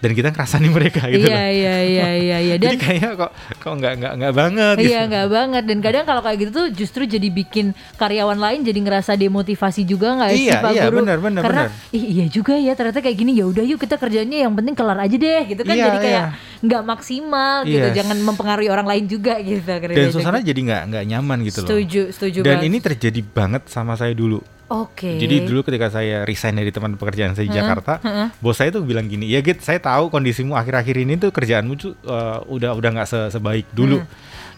Dan 0.00 0.11
kita 0.11 0.28
ngerasani 0.30 0.69
mereka 0.69 1.04
gitu 1.07 1.23
Iya 1.23 1.30
loh. 1.30 1.52
iya 1.52 1.76
iya 1.78 2.09
iya 2.11 2.37
iya 2.40 2.54
Jadi 2.59 2.64
dan 2.66 2.76
kayaknya 2.78 3.11
kok 3.14 3.30
kok 3.54 3.73
nggak 3.75 3.92
nggak 3.95 4.12
nggak 4.16 4.35
banget 4.35 4.75
gitu. 4.76 4.88
Iya 4.88 5.00
nggak 5.07 5.28
banget 5.28 5.62
dan 5.62 5.78
kadang 5.80 6.04
kalau 6.04 6.21
kayak 6.21 6.38
gitu 6.38 6.50
tuh 6.50 6.66
justru 6.71 7.02
jadi 7.04 7.28
bikin 7.28 7.66
karyawan 7.95 8.37
lain 8.37 8.61
jadi 8.62 8.78
ngerasa 8.78 9.12
demotivasi 9.14 9.83
juga 9.83 10.16
nggak 10.16 10.30
sih 10.33 10.45
Iya, 10.47 10.59
Pak 10.59 10.71
iya, 10.71 10.83
Guru? 10.87 10.97
benar, 10.99 11.19
benar, 11.19 11.42
Karena 11.42 11.62
benar. 11.69 11.92
"Ih, 11.92 12.04
iya 12.11 12.26
juga 12.26 12.54
ya 12.54 12.73
ternyata 12.73 12.99
kayak 12.99 13.16
gini 13.16 13.33
ya 13.35 13.45
udah 13.45 13.62
yuk 13.62 13.76
kita 13.76 13.95
kerjanya 13.95 14.37
yang 14.40 14.52
penting 14.52 14.73
kelar 14.73 14.99
aja 14.99 15.12
deh 15.12 15.42
gitu 15.47 15.62
kan 15.62 15.75
Iya, 15.75 15.85
jadi 15.87 15.99
kayak 16.00 16.25
iya. 16.26 16.59
nggak 16.61 16.83
maksimal 16.83 17.54
gitu 17.64 17.80
Yes. 17.83 17.95
jangan 17.95 18.16
mempengaruhi 18.19 18.69
orang 18.69 18.87
lain 18.87 19.04
juga 19.04 19.37
gitu 19.38 19.61
Dan 19.62 20.09
suasana 20.11 20.40
jadi 20.40 20.57
nggak 20.59 20.83
nggak 20.88 21.04
nyaman 21.07 21.38
gitu 21.42 21.61
loh. 21.61 21.69
setuju 21.69 22.02
setuju 22.11 22.38
Dan 22.40 22.57
banget. 22.57 22.69
ini 22.69 22.78
terjadi 22.80 23.21
banget 23.23 23.62
sama 23.66 23.95
saya 23.95 24.12
dulu. 24.12 24.40
Oke 24.71 25.11
Jadi 25.19 25.43
dulu 25.43 25.61
ketika 25.61 25.91
saya 25.91 26.23
resign 26.23 26.55
dari 26.55 26.71
teman 26.71 26.95
pekerjaan 26.95 27.35
saya 27.35 27.45
di 27.45 27.53
Jakarta, 27.53 27.99
bos 28.39 28.55
saya 28.55 28.71
tuh 28.71 28.81
bilang 28.81 29.05
gini, 29.05 29.27
ya 29.27 29.43
Git, 29.43 29.61
saya 29.61 29.77
tahu 29.77 30.09
kondisimu 30.09 30.55
akhir-akhir 30.55 30.97
ini 30.97 31.19
tuh 31.19 31.29
kerjaanmu 31.29 31.75
tuh 31.75 31.93
uh, 32.07 32.41
udah 32.47 32.73
udah 32.73 32.91
nggak 32.95 33.09
se- 33.09 33.31
sebaik 33.31 33.67
dulu. 33.71 33.99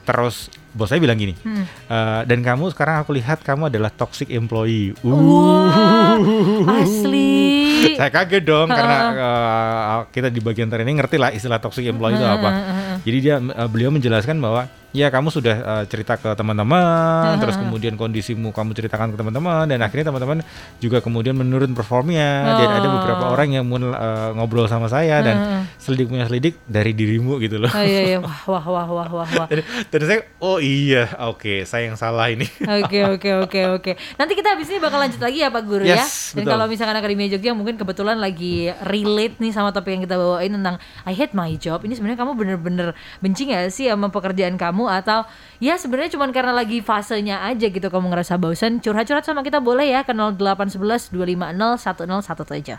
Terus 0.02 0.50
bos 0.72 0.90
saya 0.90 0.98
bilang 0.98 1.14
gini, 1.14 1.32
Hmm. 1.40 1.62
"Uh, 1.86 2.26
dan 2.26 2.42
kamu 2.42 2.68
sekarang 2.70 3.00
aku 3.00 3.14
lihat 3.14 3.40
kamu 3.40 3.70
adalah 3.70 3.88
toxic 3.88 4.28
employee. 4.28 4.90
Uh. 5.00 5.14
Wah, 5.14 6.18
asli 6.76 7.30
saya 7.98 8.10
kaget 8.10 8.42
dong 8.42 8.66
karena 8.66 8.98
uh, 9.14 9.98
kita 10.10 10.26
di 10.26 10.38
bagian 10.38 10.66
training 10.66 10.98
ngerti 10.98 11.16
lah 11.16 11.30
istilah 11.30 11.56
toxic 11.56 11.86
employee 11.86 12.14
itu 12.14 12.26
apa. 12.26 12.50
Jadi 13.00 13.18
dia 13.18 13.36
uh, 13.38 13.68
beliau 13.70 13.88
menjelaskan 13.88 14.36
bahwa 14.36 14.66
ya 14.92 15.08
kamu 15.08 15.28
sudah 15.32 15.56
uh, 15.64 15.84
cerita 15.88 16.20
ke 16.20 16.32
teman-teman, 16.36 17.40
terus 17.40 17.56
kemudian 17.56 17.96
kondisimu 17.96 18.52
kamu 18.52 18.76
ceritakan 18.76 19.12
ke 19.12 19.16
teman-teman 19.16 19.64
dan 19.64 19.80
akhirnya 19.80 20.12
teman-teman 20.12 20.44
juga 20.78 21.00
kemudian 21.00 21.32
menurun 21.36 21.72
performnya. 21.72 22.54
Dan 22.62 22.68
ada 22.68 22.88
beberapa 22.88 23.24
orang 23.32 23.48
yang 23.56 23.64
mulai 23.64 23.96
uh, 23.96 24.30
ngobrol 24.36 24.68
sama 24.68 24.86
saya 24.86 25.24
dan 25.24 25.36
selidik 25.80 26.12
punya 26.12 26.28
selidik 26.28 26.60
dari 26.68 26.92
dirimu 26.92 27.40
gitu 27.40 27.58
loh. 27.58 27.72
Oh, 27.72 27.82
iya 27.82 28.14
iya 28.14 28.18
wah 28.24 28.40
wah 28.46 28.64
wah 28.64 28.86
wah 28.86 29.08
wah 29.08 29.28
wah 29.28 29.48
Dan, 29.48 29.64
dan 29.64 30.00
saya 30.04 30.20
oh 30.38 30.60
iya 30.60 31.08
oke 31.26 31.64
saya 31.64 31.88
yang 31.88 31.96
salah 31.98 32.28
ini. 32.28 32.46
Oke 32.82 33.04
oke 33.04 33.30
oke 33.46 33.60
oke. 33.78 33.92
Nanti 34.16 34.32
kita 34.34 34.54
habis 34.56 34.66
ini 34.68 34.78
bakal 34.80 34.98
lanjut 35.00 35.20
lagi 35.20 35.44
ya 35.44 35.48
Pak 35.52 35.62
Guru 35.64 35.84
ya. 35.86 36.02
Yes, 36.02 36.32
Dan 36.34 36.44
betul. 36.44 36.52
kalau 36.56 36.66
misalkan 36.68 36.96
Akademia 36.98 37.28
Jogja 37.30 37.52
mungkin 37.54 37.76
kebetulan 37.78 38.16
lagi 38.18 38.72
relate 38.84 39.38
nih 39.38 39.52
sama 39.54 39.70
topik 39.70 39.92
yang 39.96 40.02
kita 40.04 40.16
bawain 40.18 40.50
tentang 40.50 40.76
I 41.06 41.14
hate 41.14 41.32
my 41.36 41.52
job. 41.56 41.84
Ini 41.84 41.94
sebenarnya 41.94 42.18
kamu 42.20 42.32
bener-bener 42.36 42.88
benci 43.22 43.48
gak 43.48 43.70
sih 43.70 43.88
sama 43.88 44.08
pekerjaan 44.08 44.56
kamu 44.56 44.81
atau 44.86 45.26
ya 45.58 45.74
sebenarnya 45.78 46.14
cuma 46.14 46.30
karena 46.30 46.54
lagi 46.54 46.78
fasenya 46.82 47.42
aja 47.46 47.66
gitu 47.66 47.88
kamu 47.90 48.14
ngerasa 48.14 48.38
bosan. 48.38 48.78
Curhat-curhat 48.78 49.26
sama 49.26 49.42
kita 49.42 49.58
boleh 49.58 49.90
ya 49.90 50.06
ke 50.06 50.14
0811 50.14 51.10
250 51.10 51.78
1017. 51.82 52.78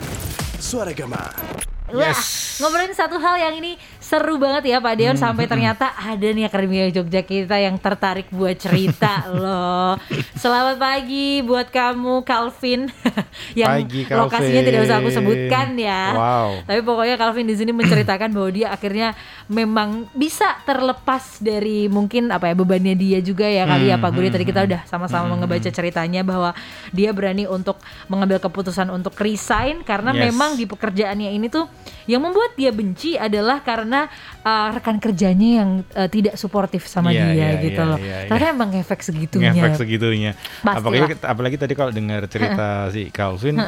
Suara 0.64 0.96
Gema. 0.96 1.73
Wah, 1.94 2.10
Yes. 2.10 2.58
ngobrolin 2.58 2.90
satu 2.92 3.18
hal 3.18 3.38
yang 3.40 3.54
ini 3.56 3.78
seru 3.98 4.36
banget 4.36 4.66
ya 4.68 4.78
Pak 4.78 4.94
Deon 4.94 5.14
sampai 5.16 5.46
ternyata 5.46 5.90
ada 5.92 6.26
nih 6.26 6.44
Akademia 6.44 6.90
Jogja 6.90 7.22
kita 7.22 7.56
yang 7.56 7.78
tertarik 7.78 8.30
buat 8.30 8.54
cerita 8.56 9.26
loh. 9.32 9.98
Selamat 10.34 10.76
pagi 10.76 11.40
buat 11.40 11.68
kamu 11.68 12.22
Calvin 12.22 12.90
yang 13.60 13.78
Pagi, 13.80 14.06
lokasinya 14.08 14.62
tidak 14.62 14.82
usah 14.82 14.96
aku 14.96 15.08
Calvin. 15.08 15.18
sebutkan 15.20 15.68
ya. 15.76 16.04
Wow. 16.12 16.50
Tapi 16.64 16.80
pokoknya 16.82 17.16
Calvin 17.16 17.46
di 17.46 17.56
sini 17.56 17.72
menceritakan 17.72 18.30
bahwa 18.30 18.50
dia 18.50 18.68
akhirnya 18.70 19.14
memang 19.48 19.90
bisa 20.12 20.58
terlepas 20.64 21.38
dari 21.40 21.86
mungkin 21.88 22.30
apa 22.30 22.48
ya 22.48 22.56
bebannya 22.56 22.94
dia 22.94 23.20
juga 23.20 23.46
ya 23.46 23.66
kali 23.66 23.88
ya 23.88 23.98
Pak 23.98 24.10
Guru. 24.10 24.28
Tadi 24.28 24.44
kita 24.44 24.62
udah 24.64 24.82
sama-sama 24.84 25.34
ngebaca 25.36 25.70
ceritanya 25.70 26.22
bahwa 26.22 26.58
dia 26.90 27.10
berani 27.12 27.46
untuk 27.46 27.78
mengambil 28.08 28.38
keputusan 28.40 28.90
untuk 28.90 29.14
resign 29.16 29.82
karena 29.82 30.10
Yes. 30.12 30.30
memang 30.30 30.54
di 30.54 30.66
pekerjaannya 30.66 31.30
ini 31.32 31.48
tuh 31.48 31.66
yang 32.10 32.22
membuat 32.24 32.56
dia 32.56 32.72
benci 32.74 33.16
adalah 33.16 33.64
karena 33.64 34.08
uh, 34.44 34.74
rekan 34.76 35.00
kerjanya 35.00 35.50
yang 35.64 35.70
uh, 35.96 36.10
tidak 36.12 36.36
suportif 36.36 36.86
sama 36.88 37.12
Iya, 37.14 37.24
dia 37.30 37.34
iya, 37.34 37.50
gitu 37.64 37.82
iya, 37.82 37.90
loh. 37.90 37.98
iya, 38.00 38.18
iya. 38.26 38.30
Ternyata 38.30 38.52
emang 38.56 38.72
efek 38.76 39.00
segitunya. 39.04 39.52
ngefek 39.54 39.76
segitunya. 39.80 40.32
Pastilah. 40.64 40.80
Apalagi 40.80 41.04
apalagi 41.24 41.58
tadi 41.60 41.74
kalau 41.76 41.92
dengar 41.92 42.26
cerita 42.28 42.90
si 42.92 43.12
Calvin, 43.12 43.60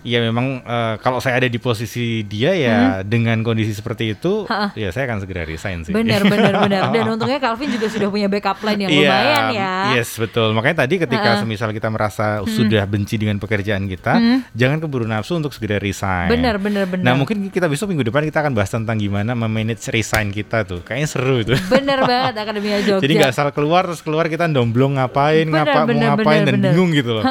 ya 0.00 0.22
memang 0.22 0.62
eh, 0.62 0.94
kalau 0.98 1.18
saya 1.18 1.38
ada 1.38 1.46
di 1.46 1.56
posisi 1.56 2.22
dia 2.22 2.54
ya 2.54 2.78
dengan 3.02 3.42
kondisi 3.42 3.72
seperti 3.72 4.14
itu, 4.14 4.46
ya 4.74 4.88
saya 4.90 5.06
akan 5.06 5.22
segera 5.22 5.42
resign 5.42 5.82
sih. 5.82 5.92
Bener 5.92 6.22
bener 6.22 6.54
bener. 6.56 6.82
Dan 6.94 7.04
untungnya 7.08 7.38
Calvin 7.38 7.68
juga 7.68 7.86
sudah 7.86 8.08
punya 8.08 8.26
backup 8.26 8.58
plan 8.58 8.74
yang 8.74 8.90
Iya, 8.90 9.10
lumayan 9.10 9.44
ya. 9.52 9.72
Yes, 9.96 10.14
betul. 10.14 10.52
Makanya 10.52 10.84
tadi 10.84 10.94
ketika 10.98 11.38
semisal 11.38 11.70
kita 11.70 11.88
merasa 11.88 12.40
sudah 12.44 12.82
benci 12.84 13.16
dengan 13.16 13.38
pekerjaan 13.38 13.84
kita, 13.86 14.18
jangan 14.52 14.78
keburu 14.78 15.04
nafsu 15.04 15.34
untuk 15.34 15.50
segera 15.50 15.78
resign. 15.78 16.30
Bener 16.30 16.56
bener 16.58 16.84
bener. 16.86 17.04
Nah, 17.04 17.14
mungkin 17.14 17.48
kita 17.48 17.66
besok 17.66 17.90
minggu 17.90 18.06
depan 18.06 18.22
kita 18.24 18.40
akan 18.40 18.52
bahas 18.54 18.70
tentang 18.70 18.96
gimana 18.96 19.32
memanage 19.32 19.88
resign 19.88 20.30
kita 20.30 20.62
tuh. 20.62 20.80
Kayaknya 20.82 21.08
seru 21.08 21.36
itu. 21.42 21.54
Bener 21.68 21.98
banget 22.10 22.34
Akademia 22.38 22.78
Jogja. 22.80 23.02
Jadi 23.02 23.12
nggak 23.14 23.32
asal 23.32 23.48
keluar 23.50 23.82
terus 23.84 24.00
keluar 24.00 24.26
kita 24.26 24.46
domblong 24.46 24.96
ngapain, 24.96 25.44
Bener, 25.44 25.64
ngapa 25.64 25.80
bener, 25.84 25.94
mau 25.96 26.08
ngapain 26.14 26.40
bener, 26.40 26.46
dan 26.46 26.54
bener. 26.58 26.70
bingung 26.72 26.90
gitu 26.92 27.10
loh. 27.16 27.24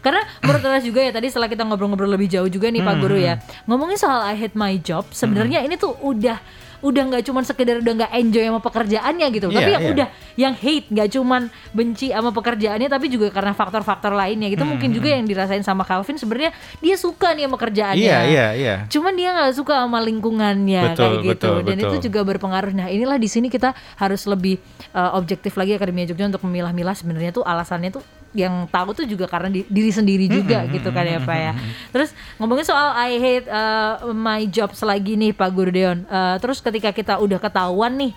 Karena 0.00 0.22
menurut 0.42 0.62
Anas 0.62 0.84
juga 0.84 1.00
ya 1.00 1.12
tadi 1.12 1.28
setelah 1.32 1.48
kita 1.48 1.64
ngobrol-ngobrol 1.64 2.12
lebih 2.12 2.28
jauh 2.28 2.48
juga 2.52 2.68
nih 2.68 2.84
Pak 2.84 2.96
Guru 3.00 3.16
ya. 3.16 3.40
ngomongin 3.64 3.96
soal 3.96 4.20
I 4.28 4.36
hate 4.36 4.52
my 4.52 4.76
job 4.76 5.08
sebenarnya 5.16 5.64
ini 5.64 5.80
tuh 5.80 5.96
udah 6.04 6.36
udah 6.82 7.02
nggak 7.14 7.22
cuman 7.30 7.46
sekedar 7.46 7.78
udah 7.78 7.92
nggak 7.94 8.12
enjoy 8.18 8.42
sama 8.42 8.60
pekerjaannya 8.60 9.26
gitu 9.30 9.46
Iya, 9.48 9.56
tapi 9.56 9.70
yang 9.70 9.82
iya. 9.86 9.92
udah 9.94 10.06
yang 10.34 10.54
hate 10.58 10.86
nggak 10.90 11.08
cuman 11.14 11.42
benci 11.70 12.10
sama 12.10 12.30
pekerjaannya 12.34 12.88
tapi 12.90 13.06
juga 13.06 13.30
karena 13.30 13.54
faktor-faktor 13.54 14.10
lainnya. 14.12 14.50
Gitu 14.50 14.66
mungkin 14.66 14.90
juga 14.90 15.14
yang 15.14 15.24
dirasain 15.24 15.62
sama 15.62 15.86
Calvin. 15.86 16.18
Sebenarnya 16.18 16.50
dia 16.82 16.96
suka 16.98 17.32
nih 17.38 17.46
sama 17.46 17.56
kerjaannya. 17.56 18.02
Iya, 18.02 18.18
iya, 18.26 18.46
iya. 18.58 18.74
cuman 18.90 19.14
dia 19.14 19.30
nggak 19.30 19.54
suka 19.54 19.86
sama 19.86 20.02
lingkungannya 20.02 20.82
Betul, 20.92 20.98
kayak 20.98 21.16
gitu. 21.22 21.30
betul, 21.30 21.56
dan 21.62 21.76
itu 21.78 21.96
betul. 21.96 22.04
juga 22.10 22.20
berpengaruh. 22.26 22.72
Nah 22.74 22.88
inilah 22.90 23.16
di 23.16 23.30
sini 23.30 23.46
kita 23.46 23.70
harus 23.96 24.26
lebih 24.26 24.58
uh, 24.92 25.14
objektif 25.14 25.54
lagi 25.54 25.78
Akademia 25.78 26.10
Jogja 26.10 26.26
untuk 26.26 26.42
memilah-milah. 26.42 26.98
Sebenarnya 26.98 27.30
tuh 27.30 27.46
alasannya 27.46 27.94
tuh 27.94 28.02
yang 28.32 28.64
tahu 28.68 28.96
tuh 28.96 29.04
juga 29.04 29.28
karena 29.28 29.52
di- 29.52 29.68
diri 29.68 29.92
sendiri 29.92 30.24
juga 30.24 30.64
gitu 30.72 30.88
kan 30.88 31.04
ya 31.04 31.20
Pak 31.20 31.36
ya. 31.36 31.52
Terus 31.92 32.16
ngomongin 32.40 32.64
soal 32.64 32.96
I 32.96 33.20
hate 33.20 33.46
uh, 33.46 34.08
my 34.10 34.48
job 34.48 34.72
selagi 34.72 35.20
nih 35.20 35.36
Pak 35.36 35.52
Gurdeon. 35.52 36.08
Uh, 36.08 36.40
terus 36.40 36.64
ketika 36.64 36.96
kita 36.96 37.20
udah 37.20 37.36
ketahuan 37.36 37.92
nih, 38.00 38.12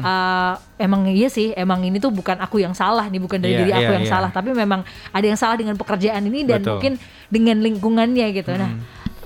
uh, 0.00 0.56
emang 0.80 1.04
iya 1.12 1.28
sih, 1.28 1.52
emang 1.52 1.84
ini 1.84 2.00
tuh 2.00 2.08
bukan 2.08 2.40
aku 2.40 2.64
yang 2.64 2.72
salah 2.72 3.04
nih, 3.12 3.20
bukan 3.20 3.36
dari 3.38 3.52
Iya, 3.54 3.60
diri 3.60 3.72
aku 3.76 3.90
iya, 3.92 3.96
yang 4.00 4.06
iya. 4.08 4.12
salah, 4.16 4.30
tapi 4.32 4.56
memang 4.56 4.80
ada 5.12 5.26
yang 5.26 5.36
salah 5.36 5.56
dengan 5.60 5.76
pekerjaan 5.76 6.22
ini 6.24 6.48
dan 6.48 6.64
Betul. 6.64 6.72
mungkin 6.80 6.92
dengan 7.28 7.56
lingkungannya 7.60 8.26
gitu. 8.32 8.56
Nah, 8.56 8.72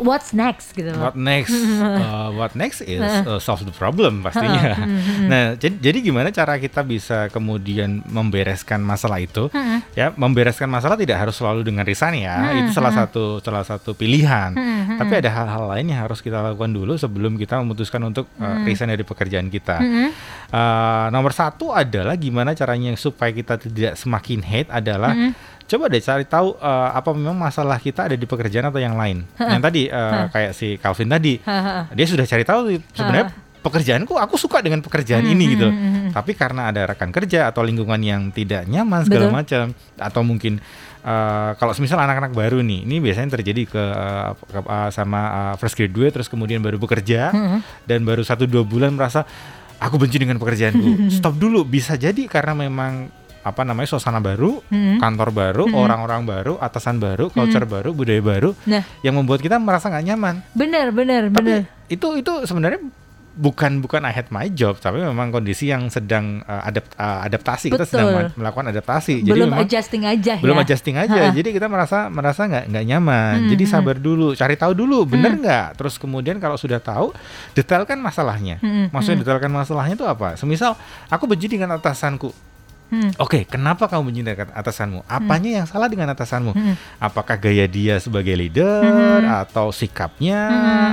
what's 0.02 0.34
next 0.34 0.74
gitu 0.74 0.90
loh. 0.92 1.08
What 1.10 1.16
next? 1.16 1.54
Uh, 2.02 2.34
what 2.34 2.52
next 2.58 2.82
is 2.82 3.00
uh, 3.00 3.38
solve 3.38 3.62
the 3.62 3.74
problem 3.74 4.22
pastinya. 4.26 4.74
nah, 5.32 5.54
jadi, 5.54 5.76
jadi 5.78 5.98
gimana 6.02 6.34
cara 6.34 6.58
kita 6.58 6.82
bisa 6.82 7.30
kemudian 7.30 8.02
membereskan 8.06 8.82
masalah 8.82 9.22
itu? 9.22 9.46
Ya, 9.94 10.10
membereskan 10.14 10.66
masalah 10.66 10.98
tidak 10.98 11.22
harus 11.22 11.38
selalu 11.38 11.62
dengan 11.62 11.86
resign 11.86 12.22
ya. 12.22 12.52
Itu 12.58 12.74
salah 12.74 12.92
satu 12.92 13.38
salah 13.40 13.62
satu 13.62 13.94
pilihan. 13.94 14.54
Tapi 14.98 15.12
ada 15.22 15.30
hal-hal 15.30 15.64
lain 15.70 15.94
yang 15.94 16.00
harus 16.04 16.18
kita 16.20 16.42
lakukan 16.42 16.74
dulu 16.74 16.98
sebelum 16.98 17.38
kita 17.38 17.62
memutuskan 17.62 18.02
untuk 18.02 18.26
uh, 18.38 18.62
resign 18.66 18.92
dari 18.92 19.06
pekerjaan 19.06 19.48
kita. 19.48 19.78
Uh, 20.52 21.06
nomor 21.14 21.32
satu 21.32 21.70
adalah 21.72 22.18
gimana 22.18 22.52
caranya 22.52 22.92
supaya 22.98 23.30
kita 23.30 23.56
tidak 23.58 23.94
semakin 23.96 24.40
hate 24.42 24.70
adalah 24.70 25.14
coba 25.72 25.88
deh 25.88 25.98
cari 25.98 26.24
tahu 26.24 26.52
uh, 26.54 26.92
apa 26.92 27.10
memang 27.10 27.32
masalah 27.34 27.76
kita 27.76 28.04
ada 28.04 28.14
di 28.14 28.28
pekerjaan 28.28 28.68
atau 28.68 28.76
yang 28.76 28.92
lain. 28.92 29.24
yang 29.40 29.58
tadi 29.58 29.88
uh, 29.88 30.28
kayak 30.28 30.52
si 30.52 30.76
Calvin 30.76 31.08
tadi, 31.08 31.40
dia 31.90 32.06
sudah 32.06 32.22
cari 32.22 32.44
tahu 32.44 32.60
sebenarnya 32.92 33.26
pekerjaanku 33.62 34.18
aku 34.18 34.34
suka 34.36 34.58
dengan 34.58 34.82
pekerjaan 34.82 35.22
ini 35.24 35.44
gitu. 35.54 35.68
Tapi 36.12 36.34
karena 36.34 36.68
ada 36.68 36.84
rekan 36.84 37.08
kerja 37.08 37.48
atau 37.48 37.62
lingkungan 37.62 37.96
yang 37.98 38.28
tidak 38.28 38.66
nyaman 38.66 39.06
segala 39.06 39.30
macam 39.32 39.62
atau 39.96 40.20
mungkin 40.20 40.58
uh, 41.02 41.54
kalau 41.56 41.72
misal 41.78 41.96
anak-anak 41.96 42.34
baru 42.34 42.58
nih, 42.60 42.84
ini 42.84 42.98
biasanya 42.98 43.38
terjadi 43.38 43.62
ke, 43.64 43.78
uh, 43.80 44.34
ke- 44.34 44.66
uh, 44.66 44.90
sama 44.90 45.20
uh, 45.30 45.54
fresh 45.56 45.78
graduate 45.78 46.12
terus 46.12 46.28
kemudian 46.28 46.58
baru 46.58 46.76
bekerja 46.76 47.30
dan 47.86 48.02
baru 48.02 48.20
satu 48.20 48.44
dua 48.44 48.66
bulan 48.66 48.92
merasa 48.92 49.22
aku 49.78 49.94
benci 49.94 50.18
dengan 50.18 50.36
pekerjaanku. 50.36 51.06
Stop 51.16 51.38
dulu, 51.38 51.62
bisa 51.62 51.94
jadi 51.94 52.26
karena 52.26 52.54
memang 52.54 53.21
apa 53.42 53.62
namanya 53.62 53.90
suasana 53.90 54.18
baru, 54.18 54.62
kantor 54.96 55.28
baru, 55.30 55.64
orang-orang 55.68 56.22
baru, 56.22 56.52
atasan 56.56 56.96
baru, 56.96 57.26
culture 57.28 57.66
baru, 57.66 57.90
budaya 57.90 58.18
baru 58.18 58.54
Nah, 58.64 58.86
yang 59.00 59.14
membuat 59.14 59.38
kita 59.38 59.58
merasa 59.58 59.90
nggak 59.90 60.06
nyaman. 60.06 60.34
benar 60.52 60.90
benar 60.90 61.26
Tapi 61.28 61.62
benar. 61.62 61.62
itu 61.86 62.06
itu 62.16 62.32
sebenarnya 62.42 62.78
bukan 63.32 63.80
bukan 63.80 64.04
I 64.04 64.12
hate 64.12 64.28
my 64.28 64.44
job, 64.46 64.76
tapi 64.76 65.00
memang 65.00 65.32
kondisi 65.32 65.72
yang 65.72 65.88
sedang 65.88 66.44
uh, 66.44 66.68
adapt- 66.68 66.92
uh, 67.00 67.24
adaptasi 67.24 67.72
kita 67.72 67.88
sedang 67.88 68.12
Betul. 68.12 68.36
melakukan 68.36 68.66
adaptasi. 68.68 69.24
Belum 69.24 69.48
memang 69.48 69.64
adjusting 69.64 70.04
aja 70.04 70.36
belum 70.36 70.52
ya. 70.52 70.62
adjusting 70.68 70.96
aja, 71.00 71.22
Ha-ha. 71.28 71.32
jadi 71.32 71.48
kita 71.48 71.64
merasa 71.64 72.12
merasa 72.12 72.44
nggak 72.44 72.68
nggak 72.68 72.84
nyaman. 72.84 73.34
Hmm, 73.40 73.50
jadi 73.56 73.64
hmm. 73.64 73.72
sabar 73.72 73.96
dulu, 73.96 74.36
cari 74.36 74.54
tahu 74.60 74.72
dulu, 74.76 75.08
bener 75.08 75.32
nggak. 75.40 75.80
Terus 75.80 75.96
kemudian 75.96 76.36
kalau 76.44 76.60
sudah 76.60 76.76
tahu, 76.76 77.16
detailkan 77.56 77.96
masalahnya. 77.96 78.60
Hmm, 78.60 78.92
Maksudnya 78.92 79.24
detailkan 79.24 79.48
masalahnya 79.48 79.96
itu 79.96 80.04
apa? 80.04 80.36
Semisal 80.36 80.76
aku 81.08 81.24
benci 81.24 81.48
dengan 81.48 81.72
atasanku. 81.80 82.51
Hmm. 82.92 83.08
Oke, 83.16 83.48
kenapa 83.48 83.88
kamu 83.88 84.12
benci 84.12 84.20
dengan 84.20 84.52
atasanmu? 84.52 85.08
Apanya 85.08 85.64
yang 85.64 85.66
salah 85.66 85.88
dengan 85.88 86.12
atasanmu? 86.12 86.52
Hmm. 86.52 86.76
Apakah 87.00 87.40
gaya 87.40 87.64
dia 87.64 87.96
sebagai 87.96 88.36
leader, 88.36 88.84
atau 89.24 89.72
sikapnya, 89.72 90.40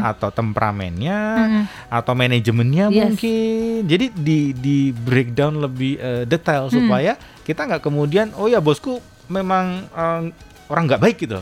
atau 0.08 0.32
temperamennya, 0.32 1.20
Hmm. 1.36 1.64
atau 1.92 2.16
manajemennya 2.16 2.88
Yes. 2.88 3.04
mungkin? 3.04 3.78
Jadi 3.84 4.06
di 4.16 4.40
di 4.56 4.78
breakdown 4.96 5.60
lebih 5.60 6.00
eh, 6.00 6.24
detail 6.24 6.72
Hmm. 6.72 6.80
supaya 6.80 7.20
kita 7.44 7.68
nggak 7.68 7.84
kemudian, 7.84 8.32
oh 8.40 8.48
ya 8.48 8.64
bosku 8.64 9.04
memang 9.28 9.84
eh, 9.92 10.22
orang 10.70 10.86
nggak 10.86 11.02
baik 11.02 11.18
gitu. 11.20 11.42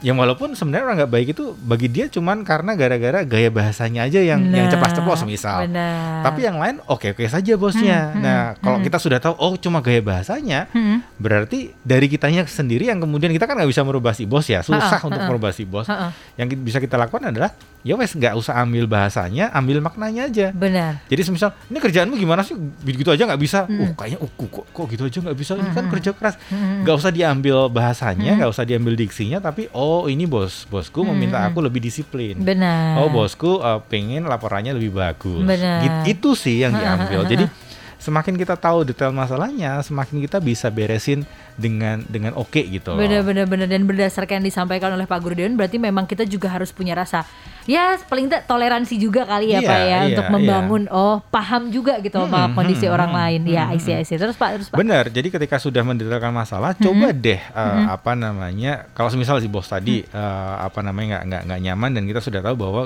Yang 0.00 0.16
walaupun 0.16 0.48
sebenarnya 0.54 0.84
orang 0.86 0.96
nggak 1.02 1.12
baik 1.12 1.28
itu 1.34 1.44
bagi 1.58 1.90
dia 1.90 2.06
cuman 2.06 2.46
karena 2.46 2.78
gara-gara 2.78 3.26
gaya 3.26 3.50
bahasanya 3.50 4.06
aja 4.06 4.22
yang 4.22 4.46
yang 4.46 4.66
Nah, 4.66 4.72
ceplas-ceplos 4.72 5.26
misal. 5.26 5.66
Benar. 5.66 6.22
Tapi 6.22 6.40
yang 6.46 6.56
lain 6.62 6.78
oke-oke 6.86 7.26
saja 7.26 7.52
bosnya. 7.58 8.14
Hmm, 8.14 8.22
nah, 8.22 8.40
hmm, 8.54 8.62
kalau 8.62 8.78
hmm. 8.78 8.86
kita 8.86 8.98
sudah 9.02 9.18
tahu 9.18 9.34
oh 9.36 9.52
cuma 9.58 9.82
gaya 9.82 9.98
bahasanya, 10.00 10.70
Hmm. 10.70 11.02
berarti 11.18 11.74
dari 11.82 12.06
kitanya 12.06 12.46
sendiri 12.46 12.86
yang 12.86 13.02
kemudian 13.02 13.34
kita 13.34 13.44
kan 13.44 13.58
nggak 13.58 13.68
bisa 13.68 13.82
merubah 13.82 14.14
si 14.14 14.24
bos 14.24 14.46
ya, 14.46 14.62
susah 14.62 15.02
Ha-ha, 15.02 15.06
untuk 15.06 15.18
ha-ha. 15.18 15.28
merubah 15.28 15.50
si 15.50 15.66
bos. 15.66 15.90
Yang 16.38 16.62
bisa 16.62 16.78
kita 16.78 16.94
lakukan 16.94 17.34
adalah 17.34 17.50
ya 17.84 17.94
wes 17.94 18.10
nggak 18.10 18.32
usah 18.32 18.56
ambil 18.58 18.88
bahasanya, 18.88 19.52
ambil 19.52 19.78
maknanya 19.78 20.24
aja. 20.24 20.46
Benar. 20.50 21.04
Jadi 21.06 21.20
semisal 21.22 21.52
ini 21.68 21.76
kerjaanmu 21.76 22.16
gimana 22.16 22.40
sih? 22.40 22.56
Gitu 22.80 23.06
aja 23.06 23.22
nggak 23.22 23.38
bisa. 23.38 23.64
Hmm. 23.64 23.78
Oh 23.78 23.92
kayaknya 23.92 24.18
uh, 24.18 24.30
kok, 24.34 24.64
kok 24.66 24.86
gitu 24.88 25.04
aja 25.04 25.18
nggak 25.20 25.36
bisa. 25.36 25.52
Ini 25.54 25.70
kan 25.70 25.84
Hmm. 25.84 25.92
kerja 25.92 26.10
keras. 26.10 26.34
Hmm. 26.48 26.80
Nggak 26.80 26.96
usah 26.96 27.12
diambil 27.12 27.68
bahasanya, 27.68 28.32
Hmm. 28.32 28.38
nggak 28.40 28.50
usah 28.50 28.64
diambil 28.64 28.94
diksinya, 28.94 29.38
tapi 29.38 29.68
oh 29.70 30.08
ini 30.08 30.24
bos 30.24 30.64
bosku 30.64 31.04
meminta 31.04 31.36
Hmm. 31.36 31.52
aku 31.52 31.60
lebih 31.60 31.78
disiplin. 31.78 32.40
Benar. 32.40 32.98
Oh 32.98 33.06
bosku 33.06 33.60
uh, 33.60 33.84
pengen 33.84 34.24
laporannya 34.24 34.72
lebih 34.72 34.90
bagus. 34.90 35.44
Benar. 35.44 35.84
Git- 36.02 36.16
itu 36.16 36.32
sih 36.32 36.58
yang 36.58 36.72
diambil. 36.72 37.28
Jadi 37.28 37.44
semakin 38.04 38.36
kita 38.36 38.60
tahu 38.60 38.84
detail 38.84 39.16
masalahnya, 39.16 39.80
semakin 39.80 40.20
kita 40.20 40.36
bisa 40.44 40.68
beresin 40.68 41.24
dengan 41.56 42.04
dengan 42.04 42.36
oke 42.36 42.60
gitu. 42.60 42.92
loh. 42.92 43.00
Benar-benar 43.00 43.48
benar 43.48 43.68
dan 43.70 43.88
berdasarkan 43.88 44.42
yang 44.42 44.46
disampaikan 44.52 44.92
oleh 44.92 45.08
Pak 45.08 45.24
Gurdeon 45.24 45.56
berarti 45.56 45.80
memang 45.80 46.04
kita 46.04 46.28
juga 46.28 46.52
harus 46.52 46.74
punya 46.74 46.92
rasa 46.92 47.24
ya 47.64 47.96
paling 47.96 48.28
tidak 48.28 48.44
toleransi 48.44 49.00
juga 49.00 49.24
kali 49.24 49.56
ya 49.56 49.64
Iya, 49.64 49.68
Pak 49.70 49.78
ya 49.78 49.88
iya, 49.88 49.98
untuk 50.12 50.26
membangun 50.36 50.82
oh 50.92 51.24
paham 51.32 51.72
juga 51.72 51.96
gitu 52.04 52.20
sama 52.20 52.44
Hmm, 52.44 52.52
kondisi 52.52 52.84
hmm, 52.84 52.94
orang 52.94 53.10
hmm, 53.14 53.20
lain. 53.24 53.40
Ya, 53.48 53.64
hmm, 53.64 53.74
I 53.74 53.78
see, 53.80 53.94
I 53.96 54.04
see. 54.04 54.20
Terus 54.20 54.36
Pak, 54.36 54.50
terus 54.60 54.68
Pak. 54.68 54.76
Benar. 54.76 55.08
Jadi 55.08 55.32
ketika 55.32 55.56
sudah 55.56 55.80
mendetailkan 55.80 56.34
masalah, 56.34 56.76
coba 56.76 57.08
deh 57.14 57.40
uh, 57.56 57.94
apa 57.94 58.12
namanya 58.12 58.90
kalau 58.92 59.08
semisal 59.08 59.40
si 59.40 59.48
bos 59.48 59.64
tadi 59.70 60.04
uh, 60.12 60.60
apa 60.60 60.84
namanya 60.84 61.24
nggak 61.24 61.42
nggak 61.48 61.60
nyaman 61.64 61.90
dan 61.96 62.02
kita 62.04 62.20
sudah 62.20 62.44
tahu 62.44 62.54
bahwa 62.58 62.82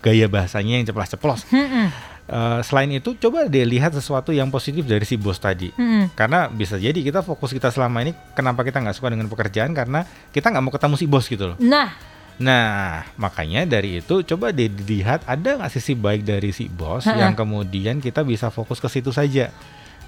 gaya 0.00 0.30
bahasanya 0.30 0.80
yang 0.80 0.86
ceplas-ceplos. 0.88 1.44
Hmm, 1.52 1.92
Uh, 2.24 2.64
selain 2.64 2.88
itu 2.88 3.12
coba 3.20 3.44
deh 3.44 3.68
lihat 3.68 3.92
sesuatu 3.92 4.32
yang 4.32 4.48
positif 4.48 4.88
dari 4.88 5.04
si 5.04 5.20
bos 5.20 5.36
tadi. 5.36 5.68
hmm. 5.76 6.16
Karena 6.16 6.48
bisa 6.48 6.80
jadi 6.80 6.96
kita 6.96 7.20
fokus 7.20 7.52
kita 7.52 7.68
selama 7.68 8.00
ini 8.00 8.16
kenapa 8.32 8.64
kita 8.64 8.80
nggak 8.80 8.96
suka 8.96 9.12
dengan 9.12 9.28
pekerjaan 9.28 9.76
karena 9.76 10.08
kita 10.32 10.48
nggak 10.48 10.64
mau 10.64 10.72
ketemu 10.72 10.94
si 10.96 11.04
bos 11.04 11.28
gitu 11.28 11.52
loh. 11.52 11.58
Nah, 11.60 12.14
Nah 12.34 13.06
makanya 13.14 13.62
dari 13.62 14.02
itu 14.02 14.26
coba 14.26 14.50
deh 14.50 14.66
dilihat 14.66 15.22
ada 15.22 15.54
nggak 15.54 15.70
sisi 15.70 15.94
baik 15.94 16.26
dari 16.26 16.50
si 16.50 16.66
bos 16.66 17.06
Ha-ha. 17.06 17.14
yang 17.14 17.38
kemudian 17.38 18.02
kita 18.02 18.26
bisa 18.26 18.50
fokus 18.50 18.82
ke 18.82 18.90
situ 18.90 19.14
saja 19.14 19.54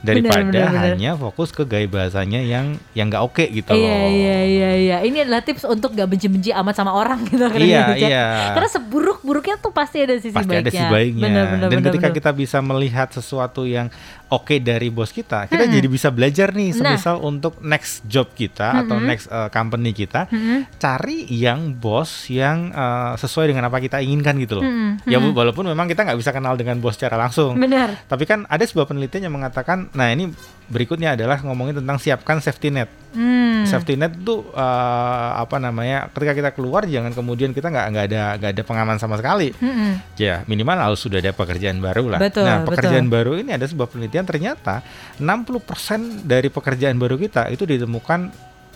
daripada 0.07 0.41
benar, 0.41 0.71
benar. 0.71 0.85
hanya 0.93 1.11
fokus 1.15 1.51
ke 1.51 1.63
gaya 1.63 1.85
bahasanya 1.85 2.41
yang 2.41 2.67
yang 2.93 3.07
nggak 3.07 3.21
oke 3.21 3.45
gitu 3.45 3.67
loh. 3.69 3.79
iya 3.79 3.99
iya 4.07 4.37
iya 4.41 4.71
iya. 4.77 4.97
Ini 5.03 5.19
adalah 5.23 5.43
tips 5.43 5.65
untuk 5.65 5.93
gak 5.93 6.07
benci-benci 6.07 6.55
amat 6.55 6.75
sama 6.75 6.93
orang 6.93 7.27
gitu 7.27 7.43
kan. 7.43 7.59
Iya, 7.59 7.83
gitu, 7.93 8.07
iya. 8.07 8.25
Karena 8.53 8.71
seburuk-buruknya 8.71 9.57
tuh 9.57 9.71
pasti 9.71 9.99
ada 10.01 10.15
sisi 10.17 10.31
Pasti 10.31 10.47
baiknya. 10.47 10.63
ada 10.63 10.71
sisi 10.73 10.87
baiknya. 10.87 11.23
Benar 11.23 11.45
benar 11.49 11.67
Dan 11.67 11.71
benar. 11.75 11.87
ketika 11.91 12.09
benar. 12.09 12.17
kita 12.17 12.31
bisa 12.33 12.59
melihat 12.61 13.09
sesuatu 13.11 13.63
yang 13.63 13.91
oke 14.27 14.59
dari 14.59 14.89
bos 14.89 15.11
kita, 15.11 15.47
kita 15.47 15.65
jadi 15.69 15.87
bisa 15.87 16.09
belajar 16.09 16.51
nih, 16.51 16.71
Nah. 16.73 16.95
semisal 16.95 17.17
untuk 17.21 17.59
next 17.61 18.03
job 18.05 18.31
kita 18.33 18.83
atau 18.83 18.99
next 19.01 19.27
uh, 19.29 19.47
company 19.49 19.91
kita, 19.93 20.27
Hmm, 20.27 20.67
cari 20.77 21.25
yang 21.29 21.73
bos 21.73 22.07
yang 22.27 22.69
uh, 22.71 23.15
sesuai 23.15 23.49
dengan 23.49 23.65
apa 23.65 23.79
kita 23.79 23.99
inginkan 23.99 24.35
gitu 24.37 24.59
loh. 24.59 24.65
Hmm, 24.65 24.99
Ya 25.05 25.17
bu- 25.17 25.31
walaupun 25.31 25.65
memang 25.65 25.87
kita 25.87 26.03
nggak 26.03 26.17
bisa 26.17 26.31
kenal 26.31 26.55
dengan 26.55 26.77
bos 26.77 26.95
secara 26.95 27.15
langsung, 27.17 27.55
Benar. 27.57 28.03
tapi 28.05 28.25
kan 28.25 28.45
ada 28.45 28.61
sebuah 28.61 28.85
penelitian 28.85 29.27
yang 29.27 29.35
mengatakan, 29.37 29.89
nah 29.97 30.07
ini 30.07 30.29
berikutnya 30.67 31.15
adalah 31.15 31.39
ngomongin 31.41 31.79
tentang 31.79 31.97
siapkan 31.97 32.37
safety 32.39 32.69
net. 32.69 32.91
Hmm. 33.11 33.63
Safety 33.65 33.95
net 33.95 34.13
itu 34.13 34.43
uh, 34.51 35.31
apa 35.37 35.57
namanya? 35.57 36.11
Ketika 36.11 36.33
kita 36.35 36.51
keluar 36.53 36.85
jangan 36.85 37.11
kemudian 37.11 37.51
kita 37.51 37.67
nggak 37.67 37.87
nggak 37.89 38.05
ada 38.05 38.23
nggak 38.37 38.51
ada 38.51 38.63
pengaman 38.63 38.97
sama 38.97 39.15
sekali. 39.15 39.55
Hmm, 39.55 40.03
Ya 40.17 40.43
minimal 40.45 40.77
harus 40.77 40.99
sudah 40.99 41.19
ada 41.19 41.31
pekerjaan 41.31 41.79
baru 41.79 42.11
lah. 42.11 42.19
Betul, 42.19 42.45
nah 42.45 42.61
pekerjaan 42.63 43.07
betul. 43.07 43.15
baru 43.15 43.33
ini 43.39 43.51
ada 43.53 43.65
sebuah 43.65 43.87
penelitian 43.87 44.23
ternyata 44.23 44.83
60% 45.17 45.55
dari 46.23 46.49
pekerjaan 46.49 46.97
baru 46.97 47.17
kita 47.17 47.47
itu 47.49 47.63
ditemukan 47.63 48.21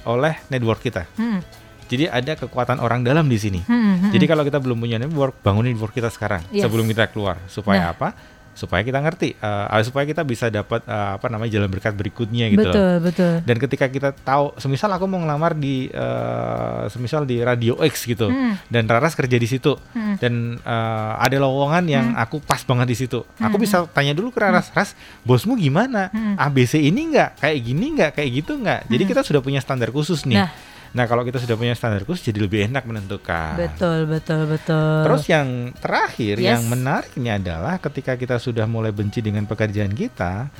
oleh 0.03 0.35
network 0.49 0.81
kita. 0.81 1.05
hmm, 1.13 1.41
Jadi 1.87 2.07
ada 2.07 2.39
kekuatan 2.39 2.79
orang 2.79 3.03
dalam 3.03 3.27
di 3.27 3.35
sini. 3.35 3.61
hmm, 3.61 3.67
hmm. 3.67 4.11
Jadi 4.11 4.25
kalau 4.25 4.47
kita 4.47 4.57
belum 4.57 4.79
punya 4.79 4.97
network, 4.97 5.43
bangun 5.43 5.67
network 5.67 5.91
kita 5.93 6.07
sekarang 6.07 6.47
Yes. 6.49 6.63
sebelum 6.63 6.87
kita 6.87 7.11
keluar. 7.11 7.43
Supaya 7.47 7.91
Nah. 7.91 7.93
apa? 7.93 8.09
Supaya 8.53 8.83
kita 8.83 8.99
ngerti, 8.99 9.35
eh, 9.35 9.83
supaya 9.83 10.05
kita 10.05 10.21
bisa 10.23 10.47
dapat 10.47 10.85
eh, 10.85 11.11
apa 11.17 11.27
namanya 11.27 11.51
jalan 11.53 11.67
berkat 11.67 11.93
berikutnya 11.93 12.51
gitu. 12.51 12.61
loh. 12.61 12.73
betul 12.73 12.93
betul. 13.01 13.35
Dan 13.43 13.57
ketika 13.57 13.87
kita 13.87 14.11
tahu, 14.13 14.53
semisal 14.57 14.91
aku 14.91 15.05
mau 15.05 15.19
ngelamar 15.19 15.55
di, 15.55 15.89
eh, 15.89 16.83
semisal 16.89 17.25
di 17.25 17.41
Radio 17.41 17.79
X 17.79 18.05
gitu, 18.05 18.29
Hmm. 18.29 18.59
dan 18.67 18.85
Raras 18.85 19.15
kerja 19.15 19.35
di 19.35 19.47
situ, 19.47 19.75
Hmm. 19.93 20.17
dan 20.17 20.35
eh, 20.57 21.13
ada 21.17 21.37
lowongan 21.37 21.85
yang 21.85 22.07
aku 22.15 22.39
pas 22.39 22.61
banget 22.61 22.87
di 22.87 22.97
situ, 22.99 23.23
aku 23.37 23.57
bisa 23.57 23.87
tanya 23.89 24.13
dulu 24.13 24.29
ke 24.29 24.39
Raras, 24.39 24.69
Ras, 24.71 24.93
bosmu 25.23 25.55
gimana? 25.55 26.11
Hmm. 26.11 26.37
ABC 26.37 26.79
ini 26.79 27.11
nggak, 27.11 27.41
kayak 27.41 27.59
gini 27.61 27.87
nggak, 27.95 28.11
kayak 28.15 28.31
gitu 28.35 28.53
nggak? 28.57 28.81
Jadi 28.87 29.03
kita 29.05 29.21
sudah 29.23 29.41
punya 29.41 29.59
standar 29.59 29.89
khusus 29.89 30.23
nih. 30.25 30.39
Nah. 30.39 30.51
Nah, 30.91 31.07
kalau 31.07 31.23
kita 31.23 31.39
sudah 31.39 31.55
punya 31.55 31.71
standar 31.79 32.03
khusus, 32.03 32.35
jadi 32.35 32.43
lebih 32.43 32.67
enak 32.67 32.83
menentukan. 32.83 33.55
Betul 33.55 34.11
betul 34.11 34.51
betul. 34.51 35.07
Terus 35.07 35.25
yang 35.31 35.71
terakhir 35.79 36.43
Yes. 36.43 36.59
yang 36.59 36.63
menariknya 36.67 37.39
adalah 37.39 37.79
ketika 37.79 38.19
kita 38.19 38.43
sudah 38.43 38.67
mulai 38.67 38.91
benci 38.91 39.23
dengan 39.23 39.47
pekerjaan 39.47 39.95
kita, 39.95 40.51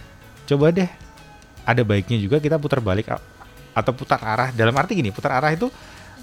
coba 0.47 0.67
deh 0.71 0.87
ada 1.67 1.83
baiknya 1.83 2.19
juga 2.23 2.39
kita 2.39 2.63
putar 2.63 2.79
balik 2.79 3.11
atau 3.71 3.93
putar 3.95 4.23
arah 4.23 4.49
dalam 4.55 4.75
arti 4.79 4.99
gini, 4.99 5.11
putar 5.11 5.35
arah 5.35 5.51
itu 5.51 5.67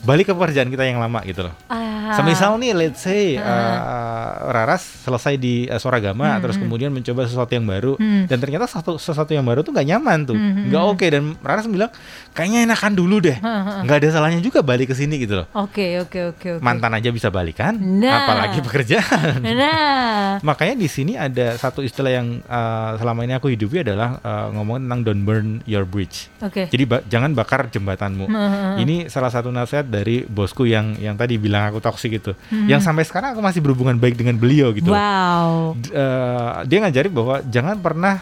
balik 0.02 0.28
ke 0.28 0.34
pekerjaan 0.34 0.68
kita 0.68 0.84
yang 0.84 0.98
lama 0.98 1.20
gitu 1.22 1.42
loh. 1.44 1.54
Ah. 1.68 1.86
Semisal 2.10 2.56
nih, 2.56 2.72
let's 2.74 3.00
say 3.00 3.36
Ah. 3.36 3.44
uh, 3.44 4.32
Raras 4.48 4.80
selesai 5.04 5.36
di 5.36 5.66
uh, 5.66 5.76
Soragama, 5.76 6.24
Hmm, 6.30 6.40
terus 6.40 6.56
hmm. 6.56 6.64
kemudian 6.64 6.90
mencoba 6.90 7.24
sesuatu 7.24 7.52
yang 7.52 7.64
baru, 7.64 7.96
Hmm. 7.96 8.24
dan 8.26 8.38
ternyata 8.38 8.64
sesuatu, 8.64 8.96
sesuatu 8.96 9.28
yang 9.30 9.44
baru 9.44 9.60
tuh 9.60 9.72
nggak 9.72 9.88
nyaman 9.88 10.20
tuh, 10.24 10.38
nggak 10.38 10.72
hmm. 10.80 10.94
oke, 10.94 11.06
dan 11.06 11.24
Raras 11.38 11.68
bilang 11.68 11.92
kayaknya 12.32 12.64
enakan 12.66 12.94
dulu 12.94 13.20
deh, 13.20 13.36
nggak 13.84 13.98
ada 13.98 14.08
salahnya 14.10 14.40
juga 14.40 14.62
balik 14.62 14.88
ke 14.88 14.96
sini 14.96 15.20
gitu 15.20 15.44
loh. 15.44 15.48
Oke, 15.54 16.00
oke, 16.00 16.20
oke, 16.32 16.48
oke. 16.58 16.64
Mantan 16.64 16.96
aja 16.96 17.10
bisa 17.10 17.28
balikan, 17.28 17.76
Nah. 17.76 18.24
apalagi 18.24 18.60
pekerjaan. 18.62 19.42
Nah, 19.58 20.38
Makanya 20.40 20.76
di 20.76 20.88
sini 20.88 21.18
ada 21.18 21.56
satu 21.56 21.82
istilah 21.82 22.14
yang 22.14 22.28
uh, 22.46 22.94
selama 22.96 23.24
ini 23.24 23.34
aku 23.34 23.50
hidupi 23.50 23.82
adalah 23.82 24.22
uh, 24.22 24.54
ngomongin 24.54 24.86
tentang 24.86 25.02
don't 25.04 25.24
burn 25.24 25.48
your 25.66 25.84
bridge. 25.84 26.30
oke. 26.40 26.68
Jadi 26.68 26.84
ba- 26.86 27.04
jangan 27.04 27.34
bakar 27.34 27.68
jembatanmu. 27.68 28.30
Ini 28.78 29.08
salah 29.08 29.28
satu 29.28 29.50
nasihat 29.50 29.87
dari 29.88 30.28
bosku 30.28 30.68
yang 30.68 31.00
yang 31.00 31.16
tadi 31.16 31.40
bilang 31.40 31.72
aku 31.72 31.80
toksik 31.80 32.20
itu. 32.20 32.36
Hmm. 32.52 32.68
Yang 32.68 32.86
sampai 32.86 33.04
sekarang 33.08 33.34
aku 33.34 33.42
masih 33.42 33.64
berhubungan 33.64 33.96
baik 33.96 34.20
dengan 34.20 34.36
beliau 34.36 34.76
gitu. 34.76 34.92
Wow. 34.92 35.80
D- 35.80 35.92
eh, 35.96 36.54
dia 36.68 36.78
ngajarin 36.84 37.14
bahwa 37.16 37.36
jangan 37.48 37.76
pernah 37.80 38.16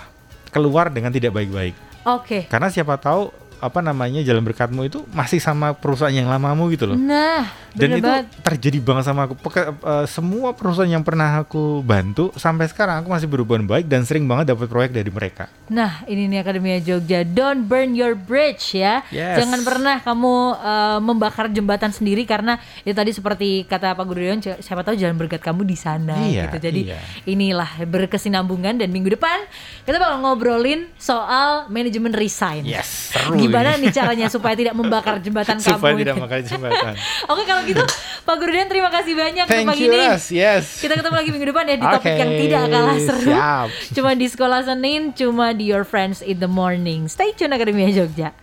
keluar 0.53 0.93
dengan 0.93 1.11
tidak 1.11 1.35
baik-baik. 1.35 1.75
Oke. 2.05 2.45
Karena 2.45 2.69
siapa 2.69 2.95
tahu 3.01 3.33
apa 3.65 3.79
namanya 3.79 4.21
jalan 4.21 4.41
berkatmu 4.41 4.81
itu 4.83 5.03
masih 5.09 5.37
sama 5.37 5.73
perusahaan 5.73 6.09
yang 6.09 6.25
lamamu 6.25 6.69
gitu 6.69 6.85
loh. 6.85 6.95
Nah, 6.95 7.49
Dan 7.71 7.91
itu 7.93 8.05
banget. 8.05 8.25
terjadi 8.39 8.77
banget 8.79 9.03
sama 9.03 9.25
aku. 9.25 9.35
Peke- 9.35 9.73
eh, 9.73 10.05
semua 10.05 10.51
perusahaan 10.51 10.87
yang 10.87 11.01
pernah 11.01 11.41
aku 11.41 11.81
bantu 11.81 12.29
sampai 12.33 12.65
sekarang 12.65 13.01
aku 13.01 13.09
masih 13.09 13.25
berhubungan 13.25 13.65
baik 13.65 13.85
dan 13.85 14.01
sering 14.01 14.23
banget 14.23 14.51
dapat 14.51 14.65
proyek 14.65 14.91
dari 14.91 15.09
mereka. 15.09 15.49
Nah, 15.65 16.05
ini 16.05 16.25
nih 16.25 16.39
Akademia 16.39 16.77
Jogja. 16.77 17.21
Don't 17.21 17.65
burn 17.65 17.91
your 17.91 18.13
bridge 18.13 18.73
ya. 18.73 19.01
Yes. 19.09 19.37
Jangan 19.37 19.61
pernah 19.61 19.97
kamu 19.99 20.33
uh, 20.55 20.99
membakar 20.99 21.49
jembatan 21.49 21.89
sendiri 21.89 22.23
karena 22.23 22.55
itu 22.79 22.93
tadi 22.93 23.09
seperti 23.09 23.49
kata 23.65 23.91
Pak 23.91 24.05
c- 24.37 24.61
siapa 24.61 24.81
tahu 24.81 24.93
jalan 24.93 25.15
berkat 25.15 25.41
kamu 25.41 25.63
di 25.63 25.73
sana 25.73 26.15
Iya, 26.21 26.47
gitu. 26.47 26.57
Jadi 26.63 26.81
iya. 26.87 26.99
inilah 27.25 27.81
berkesinambungan 27.81 28.77
dan 28.77 28.87
minggu 28.87 29.09
depan 29.11 29.41
kita 29.81 29.97
bakal 29.97 30.21
ngobrolin 30.21 30.87
soal 30.95 31.65
manajemen 31.67 32.11
resign. 32.11 32.63
Yes, 32.63 33.11
seru 33.11 33.33
Gimana 33.55 33.79
nih 33.79 33.89
caranya 33.89 34.27
supaya 34.27 34.53
tidak 34.53 34.73
membakar 34.73 35.15
jembatan 35.17 35.55
Supaya 35.63 35.95
kamu? 35.95 36.01
tidak 36.03 36.13
itu? 36.13 36.23
makan 36.23 36.39
jembatan. 36.43 36.93
Oke 37.31 37.43
kalau 37.43 37.61
gitu 37.63 37.83
Pak 38.21 38.35
Guru 38.35 38.51
Dewan 38.51 38.67
terima 38.67 38.89
kasih 38.89 39.13
banyak 39.15 39.45
untuk 39.45 39.55
Thank 39.55 39.69
pagi 39.71 39.81
you, 39.81 39.89
ini. 39.89 39.99
Ras. 40.03 40.25
Yes. 40.27 40.65
Kita 40.77 40.93
ketemu 40.93 41.15
lagi 41.15 41.29
minggu 41.31 41.47
depan 41.47 41.63
ya 41.63 41.75
di 41.75 41.87
topik 41.87 42.03
Oke, 42.05 42.19
yang 42.19 42.31
tidak 42.35 42.63
kalah 42.67 42.97
seru. 42.99 43.29
siap. 43.31 43.67
Cuma 43.95 44.11
di 44.11 44.27
sekolah 44.27 44.59
Senin, 44.61 45.01
cuma 45.11 45.55
di 45.55 45.63
Your 45.65 45.87
Friends 45.87 46.19
in 46.19 46.37
the 46.37 46.49
Morning. 46.49 47.07
Stay 47.07 47.31
tune 47.31 47.49
Akademia 47.49 47.87
Jogja. 47.87 48.35